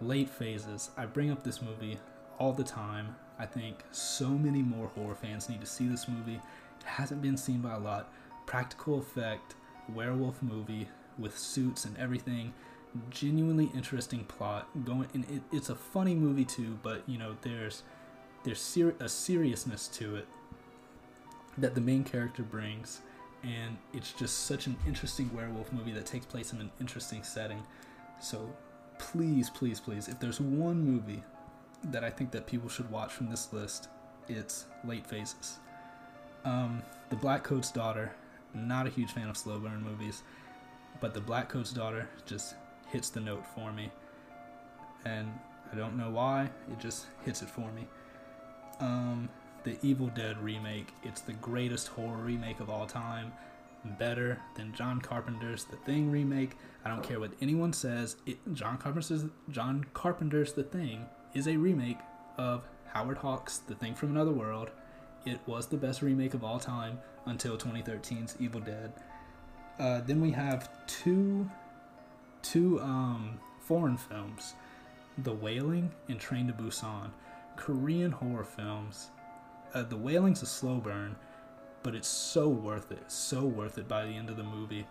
Late 0.00 0.30
phases. 0.30 0.90
I 0.96 1.06
bring 1.06 1.30
up 1.30 1.42
this 1.42 1.60
movie 1.60 1.98
all 2.38 2.52
the 2.52 2.64
time. 2.64 3.16
I 3.38 3.46
think 3.46 3.78
so 3.90 4.28
many 4.28 4.62
more 4.62 4.88
horror 4.88 5.14
fans 5.14 5.48
need 5.48 5.60
to 5.60 5.66
see 5.66 5.88
this 5.88 6.08
movie. 6.08 6.40
It 6.80 6.86
hasn't 6.86 7.20
been 7.20 7.36
seen 7.36 7.60
by 7.60 7.74
a 7.74 7.78
lot 7.78 8.12
practical 8.46 8.98
effect 8.98 9.54
werewolf 9.92 10.42
movie 10.42 10.88
with 11.18 11.38
suits 11.38 11.84
and 11.84 11.96
everything. 11.98 12.52
Genuinely 13.10 13.70
interesting 13.74 14.24
plot 14.24 14.68
going 14.84 15.08
and 15.14 15.24
it, 15.28 15.42
it's 15.50 15.68
a 15.68 15.74
funny 15.74 16.14
movie 16.14 16.44
too 16.44 16.78
but 16.82 17.02
you 17.08 17.18
know 17.18 17.36
there's 17.42 17.82
there's 18.44 18.60
ser- 18.60 18.94
a 19.00 19.08
seriousness 19.08 19.88
to 19.88 20.14
it 20.14 20.28
that 21.58 21.74
the 21.74 21.80
main 21.80 22.04
character 22.04 22.44
brings 22.44 23.00
and 23.42 23.76
it's 23.92 24.12
just 24.12 24.46
such 24.46 24.68
an 24.68 24.76
interesting 24.86 25.28
werewolf 25.34 25.72
movie 25.72 25.92
that 25.92 26.06
takes 26.06 26.24
place 26.24 26.52
in 26.52 26.60
an 26.60 26.70
interesting 26.80 27.22
setting. 27.24 27.62
So 28.20 28.48
please 28.98 29.50
please 29.50 29.80
please 29.80 30.08
if 30.08 30.18
there's 30.20 30.40
one 30.40 30.82
movie 30.84 31.22
that 31.84 32.04
i 32.04 32.10
think 32.10 32.30
that 32.30 32.46
people 32.46 32.68
should 32.68 32.88
watch 32.90 33.12
from 33.12 33.28
this 33.28 33.52
list 33.52 33.88
it's 34.28 34.66
late 34.84 35.06
phases 35.06 35.58
um, 36.44 36.82
the 37.10 37.16
black 37.16 37.42
coat's 37.42 37.70
daughter 37.70 38.12
not 38.54 38.86
a 38.86 38.90
huge 38.90 39.12
fan 39.12 39.28
of 39.28 39.36
slow 39.36 39.58
burn 39.58 39.82
movies, 39.82 40.22
but 41.00 41.14
The 41.14 41.20
Black 41.20 41.48
Coat's 41.48 41.72
Daughter 41.72 42.08
just 42.26 42.54
hits 42.88 43.10
the 43.10 43.20
note 43.20 43.44
for 43.54 43.72
me. 43.72 43.90
And 45.04 45.32
I 45.72 45.76
don't 45.76 45.96
know 45.96 46.10
why, 46.10 46.50
it 46.70 46.78
just 46.78 47.06
hits 47.24 47.42
it 47.42 47.50
for 47.50 47.70
me. 47.72 47.86
Um, 48.80 49.28
the 49.64 49.76
Evil 49.82 50.08
Dead 50.08 50.38
remake, 50.42 50.88
it's 51.02 51.20
the 51.20 51.32
greatest 51.34 51.88
horror 51.88 52.22
remake 52.22 52.60
of 52.60 52.70
all 52.70 52.86
time. 52.86 53.32
Better 53.98 54.40
than 54.54 54.72
John 54.72 55.00
Carpenter's 55.00 55.64
The 55.64 55.76
Thing 55.76 56.10
remake. 56.10 56.56
I 56.86 56.88
don't 56.88 57.02
care 57.02 57.20
what 57.20 57.32
anyone 57.42 57.74
says. 57.74 58.16
It, 58.24 58.38
John 58.54 58.78
Carpenter's 58.78 59.26
John 59.50 59.84
Carpenter's 59.92 60.54
The 60.54 60.62
Thing 60.62 61.04
is 61.34 61.46
a 61.46 61.56
remake 61.58 61.98
of 62.38 62.64
Howard 62.94 63.18
Hawks' 63.18 63.58
The 63.58 63.74
Thing 63.74 63.94
from 63.94 64.10
Another 64.12 64.30
World. 64.30 64.70
It 65.26 65.40
was 65.46 65.66
the 65.66 65.76
best 65.76 66.00
remake 66.00 66.32
of 66.32 66.42
all 66.42 66.58
time 66.58 66.98
until 67.26 67.56
2013's 67.56 68.36
Evil 68.38 68.60
Dead. 68.60 68.92
Uh, 69.78 70.00
then 70.00 70.20
we 70.20 70.30
have 70.30 70.68
two 70.86 71.50
two 72.42 72.78
um, 72.80 73.38
foreign 73.58 73.96
films, 73.96 74.54
The 75.18 75.32
Wailing 75.32 75.90
and 76.08 76.20
Train 76.20 76.46
to 76.48 76.52
Busan, 76.52 77.10
Korean 77.56 78.12
horror 78.12 78.44
films. 78.44 79.08
Uh, 79.72 79.82
the 79.82 79.96
Wailing's 79.96 80.42
a 80.42 80.46
slow 80.46 80.76
burn, 80.76 81.16
but 81.82 81.94
it's 81.94 82.06
so 82.08 82.48
worth 82.48 82.92
it, 82.92 83.10
so 83.10 83.44
worth 83.44 83.78
it 83.78 83.88
by 83.88 84.04
the 84.04 84.12
end 84.12 84.28
of 84.28 84.36
the 84.36 84.44
movie. 84.44 84.86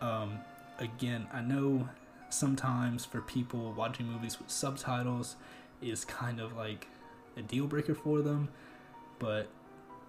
Um, 0.00 0.38
again, 0.78 1.26
I 1.32 1.40
know 1.40 1.88
sometimes 2.28 3.04
for 3.04 3.20
people 3.22 3.72
watching 3.72 4.06
movies 4.06 4.38
with 4.38 4.50
subtitles 4.50 5.36
is 5.80 6.04
kind 6.04 6.40
of 6.40 6.54
like 6.56 6.88
a 7.36 7.42
deal 7.42 7.66
breaker 7.66 7.94
for 7.94 8.20
them, 8.20 8.48
but 9.18 9.48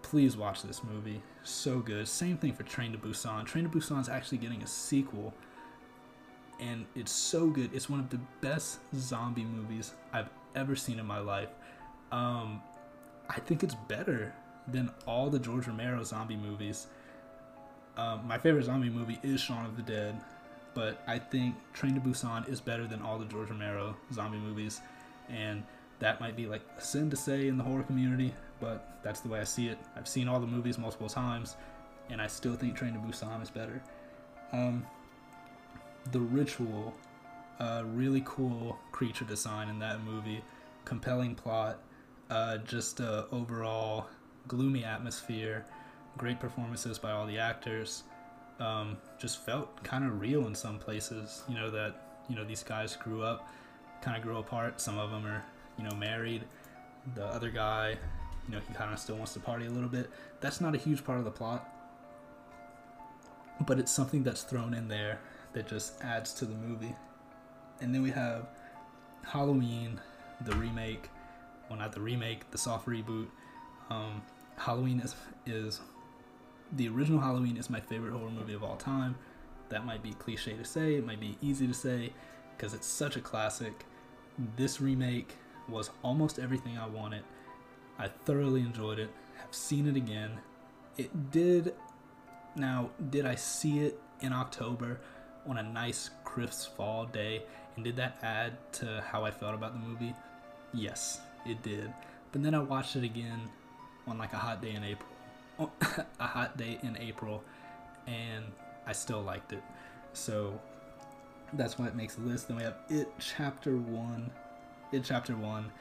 please 0.05 0.37
watch 0.37 0.61
this 0.61 0.83
movie. 0.83 1.19
So 1.41 1.79
good. 1.79 2.07
Same 2.07 2.37
thing 2.37 2.53
for 2.53 2.61
Train 2.61 2.91
to 2.91 2.97
Busan. 2.99 3.43
Train 3.43 3.63
to 3.63 3.69
Busan 3.75 3.99
is 3.99 4.07
actually 4.07 4.37
getting 4.37 4.61
a 4.61 4.67
sequel, 4.67 5.33
and 6.59 6.85
it's 6.95 7.11
so 7.11 7.47
good. 7.47 7.71
It's 7.73 7.89
one 7.89 7.99
of 7.99 8.11
the 8.11 8.19
best 8.39 8.81
zombie 8.95 9.43
movies 9.43 9.93
I've 10.13 10.29
ever 10.55 10.75
seen 10.75 10.99
in 10.99 11.07
my 11.07 11.17
life. 11.17 11.49
Um, 12.11 12.61
I 13.31 13.39
think 13.39 13.63
it's 13.63 13.73
better 13.73 14.31
than 14.67 14.91
all 15.07 15.31
the 15.31 15.39
George 15.39 15.65
Romero 15.65 16.03
zombie 16.03 16.37
movies. 16.37 16.85
Um, 17.97 18.27
my 18.27 18.37
favorite 18.37 18.65
zombie 18.65 18.91
movie 18.91 19.17
is 19.23 19.41
Shaun 19.41 19.65
of 19.65 19.75
the 19.75 19.81
Dead, 19.81 20.21
but 20.75 21.01
I 21.07 21.17
think 21.17 21.55
Train 21.73 21.95
to 21.95 21.99
Busan 21.99 22.47
is 22.47 22.61
better 22.61 22.85
than 22.85 23.01
all 23.01 23.17
the 23.17 23.25
George 23.25 23.49
Romero 23.49 23.95
zombie 24.13 24.37
movies, 24.37 24.81
and 25.29 25.63
that 25.99 26.19
might 26.19 26.35
be 26.35 26.45
like 26.45 26.61
a 26.77 26.81
sin 26.81 27.09
to 27.09 27.15
say 27.15 27.47
in 27.47 27.57
the 27.57 27.63
horror 27.63 27.83
community, 27.83 28.33
but 28.59 28.99
that's 29.03 29.21
the 29.21 29.29
way 29.29 29.39
I 29.39 29.45
see 29.45 29.67
it. 29.67 29.77
I've 29.95 30.07
seen 30.07 30.27
all 30.27 30.39
the 30.39 30.47
movies 30.47 30.77
multiple 30.77 31.09
times, 31.09 31.55
and 32.09 32.21
I 32.21 32.27
still 32.27 32.55
think 32.55 32.75
Train 32.75 32.93
to 32.93 32.99
Busan 32.99 33.41
is 33.41 33.49
better. 33.49 33.81
Um, 34.51 34.85
the 36.11 36.19
Ritual 36.19 36.93
Uh, 37.57 37.83
really 37.95 38.21
cool 38.25 38.77
creature 38.91 39.23
design 39.23 39.69
in 39.69 39.79
that 39.79 40.03
movie, 40.03 40.43
compelling 40.83 41.33
plot, 41.33 41.79
uh, 42.29 42.57
just 42.57 42.99
uh, 42.99 43.23
overall 43.31 44.07
gloomy 44.49 44.83
atmosphere, 44.83 45.65
great 46.17 46.37
performances 46.37 46.99
by 46.99 47.11
all 47.11 47.25
the 47.25 47.39
actors. 47.39 48.03
Um, 48.59 48.97
just 49.17 49.37
felt 49.45 49.81
kind 49.85 50.03
of 50.03 50.19
real 50.19 50.47
in 50.47 50.53
some 50.55 50.77
places. 50.79 51.43
You 51.47 51.55
know 51.55 51.71
that 51.71 51.95
you 52.27 52.35
know 52.35 52.43
these 52.43 52.61
guys 52.61 52.97
grew 52.97 53.23
up, 53.23 53.47
kind 54.01 54.17
of 54.17 54.21
grew 54.21 54.37
apart. 54.37 54.81
Some 54.81 54.97
of 54.97 55.09
them 55.11 55.25
are 55.25 55.41
you 55.77 55.83
know 55.83 55.95
married. 55.95 56.43
The 57.13 57.25
other 57.25 57.49
guy, 57.49 57.97
you 58.47 58.55
know, 58.55 58.61
he 58.67 58.73
kind 58.73 58.91
of 58.91 58.99
still 58.99 59.15
wants 59.15 59.33
to 59.33 59.39
party 59.39 59.67
a 59.67 59.69
little 59.69 59.89
bit. 59.89 60.09
That's 60.41 60.59
not 60.61 60.73
a 60.75 60.77
huge 60.77 61.03
part 61.03 61.19
of 61.19 61.25
the 61.25 61.31
plot, 61.31 61.67
but 63.65 63.79
it's 63.79 63.91
something 63.91 64.23
that's 64.23 64.43
thrown 64.43 64.73
in 64.73 64.87
there 64.87 65.19
that 65.53 65.67
just 65.67 66.01
adds 66.01 66.33
to 66.35 66.45
the 66.45 66.55
movie. 66.55 66.95
And 67.81 67.93
then 67.93 68.01
we 68.01 68.11
have 68.11 68.47
Halloween, 69.23 69.99
the 70.41 70.55
remake. 70.55 71.09
Well, 71.69 71.79
not 71.79 71.93
the 71.93 72.01
remake, 72.01 72.49
the 72.51 72.57
soft 72.57 72.87
reboot. 72.87 73.27
Um, 73.89 74.21
Halloween 74.57 74.99
is 74.99 75.15
is 75.45 75.81
the 76.73 76.87
original 76.89 77.19
Halloween 77.19 77.57
is 77.57 77.69
my 77.69 77.79
favorite 77.79 78.11
horror 78.11 78.31
movie 78.31 78.53
of 78.53 78.63
all 78.63 78.77
time. 78.77 79.15
That 79.69 79.85
might 79.85 80.03
be 80.03 80.13
cliche 80.13 80.53
to 80.53 80.65
say, 80.65 80.95
it 80.95 81.05
might 81.05 81.19
be 81.19 81.37
easy 81.41 81.67
to 81.67 81.73
say 81.73 82.13
because 82.55 82.73
it's 82.73 82.87
such 82.87 83.15
a 83.15 83.21
classic. 83.21 83.85
This 84.55 84.81
remake 84.81 85.35
was 85.69 85.89
almost 86.03 86.39
everything 86.39 86.77
I 86.77 86.87
wanted. 86.87 87.23
I 87.97 88.07
thoroughly 88.07 88.61
enjoyed 88.61 88.99
it. 88.99 89.09
Have 89.37 89.53
seen 89.53 89.87
it 89.87 89.95
again. 89.95 90.31
It 90.97 91.31
did 91.31 91.73
now, 92.55 92.91
did 93.09 93.25
I 93.25 93.35
see 93.35 93.79
it 93.79 93.99
in 94.21 94.31
October 94.31 94.99
on 95.45 95.57
a 95.57 95.63
nice 95.63 96.09
crisp 96.23 96.75
fall 96.77 97.05
day 97.05 97.43
and 97.75 97.83
did 97.83 97.97
that 97.97 98.17
add 98.21 98.53
to 98.73 99.03
how 99.11 99.25
I 99.25 99.31
felt 99.31 99.53
about 99.53 99.73
the 99.73 99.79
movie? 99.79 100.13
Yes, 100.73 101.19
it 101.45 101.61
did. 101.61 101.93
But 102.31 102.43
then 102.43 102.55
I 102.55 102.59
watched 102.59 102.95
it 102.95 103.03
again 103.03 103.41
on 104.07 104.17
like 104.17 104.33
a 104.33 104.37
hot 104.37 104.61
day 104.61 104.73
in 104.73 104.83
April. 104.83 105.09
Oh, 105.59 105.71
a 106.19 106.27
hot 106.27 106.57
day 106.57 106.79
in 106.83 106.97
April, 106.97 107.43
and 108.07 108.45
I 108.85 108.93
still 108.93 109.21
liked 109.21 109.53
it. 109.53 109.63
So 110.13 110.59
that's 111.53 111.77
why 111.77 111.87
it 111.87 111.95
makes 111.95 112.15
the 112.15 112.21
list. 112.21 112.47
Then 112.47 112.57
we 112.57 112.63
have 112.63 112.77
It 112.89 113.09
Chapter 113.19 113.77
1. 113.77 114.31
It 114.95 115.03
Chapter 115.03 115.35
1 115.35 115.71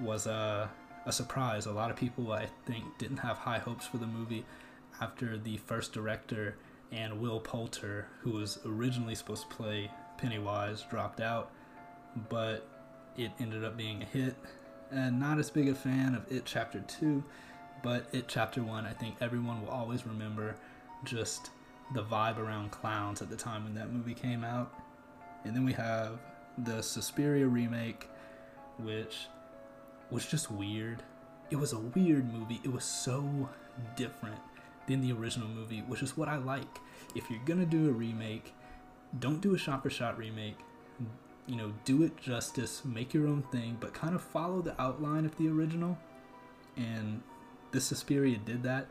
was 0.00 0.26
a, 0.26 0.70
a 1.04 1.12
surprise. 1.12 1.66
A 1.66 1.72
lot 1.72 1.90
of 1.90 1.96
people, 1.96 2.32
I 2.32 2.46
think, 2.66 2.84
didn't 2.98 3.18
have 3.18 3.36
high 3.38 3.58
hopes 3.58 3.86
for 3.86 3.98
the 3.98 4.06
movie 4.06 4.44
after 5.00 5.36
the 5.36 5.56
first 5.58 5.92
director 5.92 6.56
and 6.92 7.20
Will 7.20 7.40
Poulter, 7.40 8.06
who 8.20 8.32
was 8.32 8.58
originally 8.64 9.14
supposed 9.14 9.48
to 9.50 9.56
play 9.56 9.90
Pennywise, 10.16 10.84
dropped 10.88 11.20
out. 11.20 11.50
But 12.28 12.68
it 13.16 13.32
ended 13.40 13.64
up 13.64 13.76
being 13.76 14.02
a 14.02 14.06
hit. 14.06 14.36
And 14.90 15.18
not 15.18 15.38
as 15.38 15.50
big 15.50 15.68
a 15.68 15.74
fan 15.74 16.14
of 16.14 16.30
It 16.30 16.44
Chapter 16.44 16.80
2 16.80 17.24
but 17.82 18.06
it 18.12 18.28
chapter 18.28 18.62
one, 18.62 18.86
I 18.86 18.92
think 18.92 19.16
everyone 19.20 19.60
will 19.60 19.70
always 19.70 20.06
remember 20.06 20.54
just 21.04 21.50
the 21.94 22.02
vibe 22.04 22.38
around 22.38 22.70
clowns 22.70 23.20
at 23.20 23.28
the 23.28 23.36
time 23.36 23.64
when 23.64 23.74
that 23.74 23.92
movie 23.92 24.14
came 24.14 24.44
out. 24.44 24.72
And 25.44 25.54
then 25.54 25.64
we 25.64 25.72
have 25.72 26.20
the 26.58 26.80
Suspiria 26.80 27.46
remake, 27.48 28.08
which 28.78 29.28
was 30.10 30.26
just 30.26 30.50
weird. 30.50 31.02
It 31.50 31.56
was 31.56 31.72
a 31.72 31.78
weird 31.78 32.32
movie. 32.32 32.60
It 32.64 32.72
was 32.72 32.84
so 32.84 33.48
different 33.96 34.38
than 34.86 35.00
the 35.00 35.12
original 35.12 35.48
movie, 35.48 35.80
which 35.80 36.02
is 36.02 36.16
what 36.16 36.28
I 36.28 36.36
like. 36.36 36.78
If 37.14 37.30
you're 37.30 37.44
gonna 37.44 37.66
do 37.66 37.88
a 37.88 37.92
remake, 37.92 38.54
don't 39.18 39.40
do 39.40 39.54
a 39.54 39.58
shot 39.58 39.82
for 39.82 39.90
shot 39.90 40.18
remake. 40.18 40.58
You 41.46 41.56
know, 41.56 41.72
do 41.84 42.02
it 42.02 42.16
justice, 42.16 42.84
make 42.84 43.12
your 43.12 43.26
own 43.26 43.42
thing, 43.50 43.76
but 43.80 43.92
kind 43.92 44.14
of 44.14 44.22
follow 44.22 44.62
the 44.62 44.80
outline 44.80 45.24
of 45.24 45.36
the 45.36 45.48
original. 45.48 45.98
And 46.76 47.22
this 47.72 47.84
Suspiria 47.84 48.38
did 48.38 48.62
that. 48.62 48.86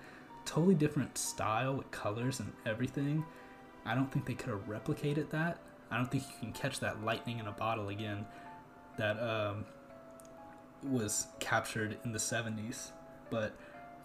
Totally 0.46 0.76
different 0.76 1.18
style 1.18 1.76
with 1.76 1.90
colors 1.92 2.40
and 2.40 2.52
everything. 2.66 3.26
I 3.86 3.96
don't 3.96 4.12
think 4.12 4.26
they 4.26 4.34
could 4.34 4.50
have 4.50 4.68
replicated 4.68 5.30
that. 5.30 5.60
I 5.90 5.98
don't 5.98 6.12
think 6.12 6.24
you 6.24 6.36
can 6.40 6.54
catch 6.54 6.80
that 6.80 7.04
lightning 7.04 7.40
in 7.40 7.48
a 7.48 7.52
bottle 7.52 7.90
again 7.90 8.26
that 9.02 9.20
um, 9.20 9.66
was 10.84 11.28
captured 11.40 11.98
in 12.06 12.12
the 12.12 12.20
70s. 12.20 12.92
But 13.30 13.54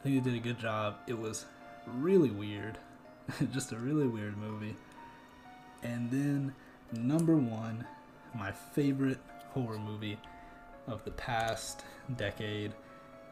I 0.00 0.02
think 0.02 0.24
they 0.24 0.30
did 0.30 0.38
a 0.38 0.42
good 0.42 0.58
job. 0.58 0.96
It 1.06 1.18
was 1.18 1.44
really 1.86 2.30
weird. 2.30 2.78
Just 3.52 3.72
a 3.72 3.76
really 3.76 4.06
weird 4.06 4.36
movie. 4.38 4.76
And 5.82 6.10
then, 6.10 6.54
number 6.92 7.36
one, 7.36 7.84
my 8.34 8.52
favorite 8.52 9.18
horror 9.50 9.78
movie 9.78 10.18
of 10.86 11.04
the 11.04 11.10
past 11.10 11.82
decade 12.16 12.72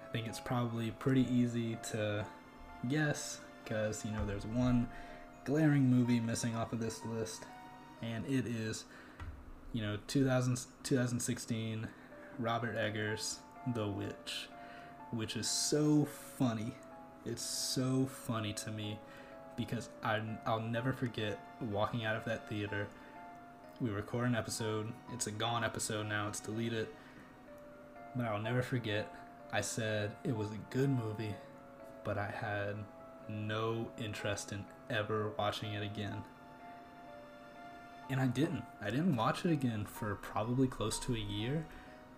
I 0.05 0.13
think 0.13 0.29
it's 0.29 0.41
probably 0.41 0.93
pretty 0.93 1.27
easy 1.33 1.77
to 1.91 2.25
guess 2.89 3.41
because, 3.65 4.05
you 4.05 4.13
know, 4.13 4.25
there's 4.25 4.47
one 4.47 4.89
glaring 5.45 5.91
movie 5.91 6.21
missing 6.21 6.55
off 6.55 6.73
of 6.73 6.79
this 6.79 7.05
list, 7.05 7.47
and 8.01 8.25
it 8.27 8.47
is, 8.47 8.85
you 9.75 9.83
know, 9.83 9.99
2000, 10.07 10.59
2016 10.85 11.87
Robert 12.39 12.77
Eggers' 12.77 13.41
The 13.75 13.87
Witch, 13.87 14.49
which 15.11 15.37
is 15.37 15.49
so 15.49 16.07
funny. 16.39 16.75
It's 17.27 17.43
so 17.43 18.07
funny 18.07 18.55
to 18.55 18.71
me 18.71 18.99
because 19.57 19.91
I, 20.03 20.23
I'll 20.47 20.61
never 20.61 20.93
forget 20.93 21.39
walking 21.61 22.05
out 22.05 22.17
of 22.17 22.25
that 22.25 22.49
theater. 22.49 22.87
We 23.81 23.91
record 23.91 24.29
an 24.29 24.37
episode, 24.37 24.93
it's 25.13 25.27
a 25.27 25.33
gone 25.33 25.65
episode 25.65 26.07
now, 26.07 26.29
it's 26.29 26.41
deleted, 26.41 26.89
but 28.17 28.27
I'll 28.27 28.41
never 28.41 28.63
forget 28.63 29.13
I 29.53 29.61
said 29.61 30.11
it 30.25 30.37
was 30.37 30.49
a 30.49 30.59
good 30.75 30.91
movie, 30.91 31.35
but 32.03 32.19
I 32.19 32.27
had 32.29 32.75
no 33.29 33.89
interest 33.99 34.51
in 34.53 34.65
ever 34.91 35.33
watching 35.39 35.75
it 35.75 35.83
again. 35.85 36.25
And 38.11 38.21
I 38.21 38.27
didn't. 38.27 38.65
I 38.83 38.91
didn't 38.91 39.17
watch 39.17 39.45
it 39.45 39.51
again 39.51 39.87
for 39.87 40.17
probably 40.17 40.69
close 40.69 40.99
to 41.01 41.15
a 41.15 41.19
year. 41.19 41.67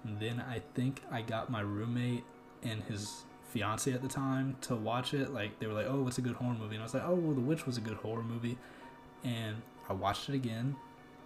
And 0.05 0.19
then 0.19 0.41
I 0.41 0.61
think 0.75 1.03
I 1.11 1.23
got 1.23 1.51
my 1.51 1.61
roommate 1.61 2.25
and 2.63 2.83
his 2.85 3.25
fiance 3.51 3.91
at 3.93 4.03
the 4.03 4.09
time 4.09 4.57
to 4.63 4.75
watch 4.75 5.15
it. 5.15 5.33
Like 5.33 5.59
they 5.59 5.67
were 5.67 5.73
like, 5.73 5.87
"Oh, 5.89 6.03
what's 6.03 6.19
a 6.19 6.23
good 6.23 6.37
horror 6.37 6.55
movie?" 6.55 6.75
And 6.75 6.83
I 6.83 6.85
was 6.85 6.95
like, 6.95 7.05
"Oh, 7.07 7.15
well, 7.15 7.35
The 7.35 7.41
Witch 7.41 7.67
was 7.67 7.77
a 7.77 7.81
good 7.81 7.97
horror 7.97 8.23
movie." 8.23 8.59
And 9.25 9.63
I 9.89 9.93
watched 9.93 10.29
it 10.29 10.35
again, 10.35 10.77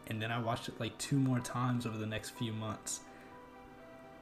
and 0.07 0.21
then 0.21 0.31
I 0.31 0.39
watched 0.41 0.69
it 0.69 0.79
like 0.79 0.97
two 0.99 1.19
more 1.19 1.41
times 1.41 1.87
over 1.87 1.99
the 1.99 2.07
next 2.07 2.31
few 2.31 2.53
months. 2.53 3.01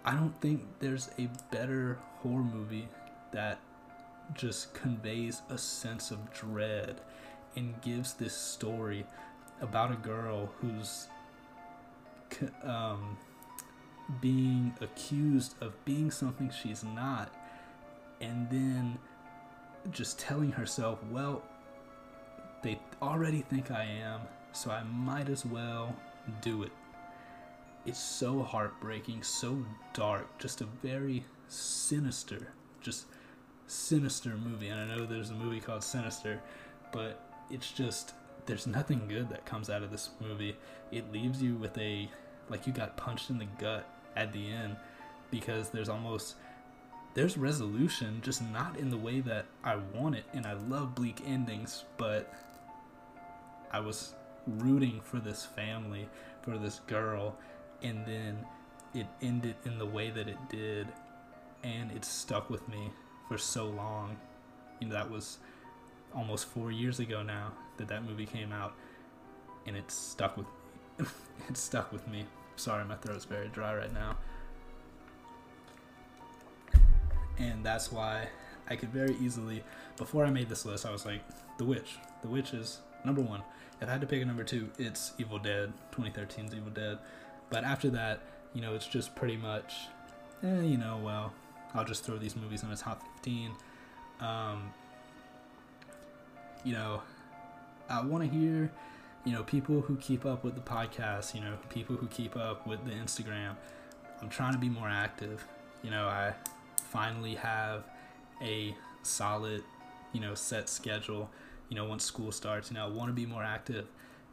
I 0.04 0.14
don't 0.14 0.38
think 0.40 0.62
there's 0.80 1.10
a 1.18 1.28
better 1.50 1.98
horror 2.20 2.42
movie 2.42 2.88
that 3.32 3.58
just 4.34 4.74
conveys 4.74 5.42
a 5.50 5.58
sense 5.58 6.10
of 6.10 6.32
dread 6.32 7.00
and 7.56 7.80
gives 7.82 8.14
this 8.14 8.34
story 8.34 9.04
about 9.60 9.92
a 9.92 9.96
girl 9.96 10.50
who's 10.60 11.08
um, 12.62 13.16
being 14.20 14.74
accused 14.80 15.54
of 15.60 15.72
being 15.84 16.10
something 16.10 16.50
she's 16.50 16.84
not, 16.84 17.34
and 18.20 18.48
then 18.50 18.98
just 19.90 20.18
telling 20.18 20.52
herself, 20.52 20.98
well, 21.10 21.42
they 22.62 22.78
already 23.00 23.42
think 23.42 23.70
I 23.70 23.84
am, 23.84 24.20
so 24.52 24.70
I 24.70 24.82
might 24.82 25.28
as 25.28 25.46
well 25.46 25.94
do 26.42 26.62
it. 26.62 26.72
It's 27.86 27.98
so 27.98 28.42
heartbreaking, 28.42 29.22
so 29.22 29.64
dark, 29.92 30.26
just 30.38 30.60
a 30.60 30.66
very 30.82 31.24
sinister, 31.48 32.48
just 32.80 33.06
sinister 33.66 34.36
movie. 34.36 34.68
And 34.68 34.80
I 34.80 34.96
know 34.96 35.06
there's 35.06 35.30
a 35.30 35.34
movie 35.34 35.60
called 35.60 35.84
Sinister, 35.84 36.40
but 36.92 37.20
it's 37.50 37.70
just 37.70 38.14
there's 38.48 38.66
nothing 38.66 39.06
good 39.08 39.28
that 39.28 39.44
comes 39.44 39.68
out 39.68 39.82
of 39.82 39.90
this 39.92 40.08
movie. 40.20 40.56
It 40.90 41.12
leaves 41.12 41.40
you 41.40 41.54
with 41.56 41.76
a 41.78 42.10
like 42.48 42.66
you 42.66 42.72
got 42.72 42.96
punched 42.96 43.28
in 43.28 43.38
the 43.38 43.44
gut 43.58 43.86
at 44.16 44.32
the 44.32 44.50
end 44.50 44.76
because 45.30 45.68
there's 45.68 45.90
almost 45.90 46.34
there's 47.12 47.36
resolution 47.36 48.20
just 48.22 48.42
not 48.42 48.78
in 48.78 48.88
the 48.88 48.96
way 48.96 49.20
that 49.20 49.44
I 49.62 49.76
want 49.94 50.16
it. 50.16 50.24
And 50.32 50.46
I 50.46 50.54
love 50.54 50.94
bleak 50.94 51.20
endings 51.26 51.84
but 51.98 52.32
I 53.70 53.80
was 53.80 54.14
rooting 54.46 55.02
for 55.02 55.18
this 55.18 55.44
family 55.44 56.08
for 56.40 56.56
this 56.56 56.80
girl 56.86 57.36
and 57.82 58.06
then 58.06 58.38
it 58.94 59.06
ended 59.20 59.56
in 59.66 59.78
the 59.78 59.86
way 59.86 60.08
that 60.08 60.26
it 60.26 60.38
did 60.48 60.88
and 61.62 61.92
it 61.92 62.02
stuck 62.02 62.48
with 62.48 62.66
me 62.66 62.92
for 63.28 63.36
so 63.36 63.66
long. 63.66 64.16
You 64.80 64.88
know 64.88 64.94
that 64.94 65.10
was 65.10 65.36
almost 66.14 66.46
four 66.46 66.72
years 66.72 66.98
ago 66.98 67.22
now 67.22 67.52
that 67.78 67.88
that 67.88 68.04
movie 68.04 68.26
came 68.26 68.52
out 68.52 68.74
and 69.66 69.76
it 69.76 69.90
stuck 69.90 70.36
with 70.36 70.46
me 70.98 71.06
it 71.48 71.56
stuck 71.56 71.92
with 71.92 72.06
me 72.08 72.24
sorry 72.56 72.84
my 72.84 72.96
throat's 72.96 73.24
very 73.24 73.48
dry 73.48 73.74
right 73.74 73.92
now 73.92 74.16
and 77.38 77.64
that's 77.64 77.92
why 77.92 78.28
I 78.70 78.76
could 78.76 78.90
very 78.90 79.16
easily, 79.20 79.62
before 79.96 80.24
I 80.24 80.30
made 80.30 80.48
this 80.48 80.66
list, 80.66 80.84
I 80.84 80.90
was 80.90 81.06
like, 81.06 81.22
The 81.56 81.64
Witch. 81.64 81.96
The 82.22 82.28
Witch 82.28 82.52
is 82.52 82.80
number 83.04 83.20
one. 83.20 83.42
If 83.80 83.88
I 83.88 83.92
had 83.92 84.00
to 84.00 84.06
pick 84.06 84.22
a 84.22 84.24
number 84.24 84.44
two, 84.44 84.68
it's 84.78 85.12
Evil 85.18 85.38
Dead, 85.38 85.72
2013's 85.92 86.54
Evil 86.54 86.70
Dead. 86.70 86.98
But 87.48 87.64
after 87.64 87.88
that, 87.90 88.20
you 88.52 88.60
know, 88.60 88.74
it's 88.74 88.86
just 88.86 89.14
pretty 89.14 89.36
much, 89.36 89.74
eh, 90.42 90.62
you 90.62 90.76
know, 90.76 91.00
well, 91.02 91.32
I'll 91.74 91.84
just 91.84 92.04
throw 92.04 92.18
these 92.18 92.36
movies 92.36 92.62
in 92.62 92.70
the 92.70 92.76
top 92.76 93.02
15. 93.16 93.52
Um, 94.20 94.72
you 96.64 96.72
know, 96.72 97.02
I 97.88 98.02
want 98.02 98.24
to 98.24 98.30
hear, 98.30 98.70
you 99.24 99.32
know, 99.32 99.42
people 99.42 99.80
who 99.80 99.96
keep 99.96 100.26
up 100.26 100.44
with 100.44 100.54
the 100.54 100.60
podcast, 100.60 101.34
you 101.34 101.40
know, 101.40 101.54
people 101.70 101.96
who 101.96 102.06
keep 102.08 102.36
up 102.36 102.66
with 102.66 102.84
the 102.84 102.92
Instagram. 102.92 103.56
I'm 104.20 104.28
trying 104.28 104.52
to 104.52 104.58
be 104.58 104.68
more 104.68 104.88
active. 104.88 105.46
You 105.82 105.90
know, 105.90 106.06
I 106.06 106.34
finally 106.90 107.34
have 107.36 107.84
a 108.42 108.74
solid, 109.02 109.62
you 110.12 110.20
know, 110.20 110.34
set 110.34 110.68
schedule. 110.68 111.30
You 111.68 111.76
know, 111.76 111.84
once 111.84 112.04
school 112.04 112.32
starts, 112.32 112.70
you 112.70 112.76
know, 112.76 112.84
I 112.84 112.88
want 112.88 113.08
to 113.08 113.14
be 113.14 113.26
more 113.26 113.44
active 113.44 113.86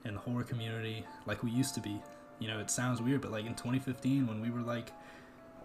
in 0.06 0.14
the 0.14 0.20
horror 0.20 0.44
community 0.44 1.06
like 1.26 1.44
we 1.44 1.52
used 1.52 1.76
to 1.76 1.82
be. 1.82 2.02
You 2.40 2.48
know, 2.48 2.60
it 2.60 2.70
sounds 2.70 3.02
weird, 3.02 3.22
but 3.22 3.32
like 3.32 3.46
in 3.46 3.56
2015, 3.56 4.28
when 4.28 4.42
we 4.42 4.50
were 4.50 4.62
like 4.62 4.92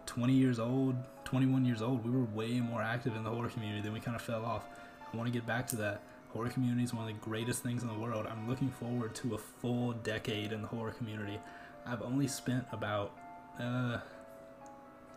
20 0.06 0.32
years 0.32 0.58
old, 0.58 0.96
21 1.24 1.64
years 1.64 1.82
old, 1.82 2.04
we 2.04 2.10
were 2.10 2.24
way 2.24 2.60
more 2.60 2.82
active 2.82 3.14
in 3.16 3.24
the 3.24 3.30
horror 3.30 3.48
community. 3.48 3.82
Then 3.82 3.92
we 3.92 4.00
kind 4.00 4.16
of 4.16 4.22
fell 4.22 4.44
off. 4.44 4.64
I 5.12 5.16
want 5.16 5.26
to 5.26 5.32
get 5.32 5.46
back 5.46 5.66
to 5.68 5.76
that. 5.76 6.02
Horror 6.32 6.48
community 6.48 6.84
is 6.84 6.94
one 6.94 7.08
of 7.08 7.14
the 7.14 7.20
greatest 7.20 7.62
things 7.62 7.82
in 7.82 7.88
the 7.88 7.94
world. 7.94 8.26
I'm 8.30 8.48
looking 8.48 8.70
forward 8.70 9.14
to 9.16 9.34
a 9.34 9.38
full 9.38 9.92
decade 9.92 10.52
in 10.52 10.62
the 10.62 10.68
horror 10.68 10.92
community. 10.92 11.38
I've 11.84 12.02
only 12.02 12.28
spent 12.28 12.64
about 12.70 13.16
uh, 13.58 13.98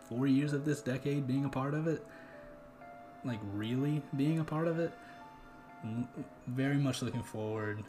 four 0.08 0.26
years 0.26 0.52
of 0.52 0.64
this 0.64 0.80
decade 0.80 1.26
being 1.26 1.44
a 1.44 1.48
part 1.48 1.74
of 1.74 1.86
it. 1.86 2.04
Like, 3.24 3.38
really 3.52 4.02
being 4.16 4.40
a 4.40 4.44
part 4.44 4.66
of 4.66 4.80
it. 4.80 4.92
Very 6.48 6.76
much 6.76 7.00
looking 7.00 7.22
forward 7.22 7.84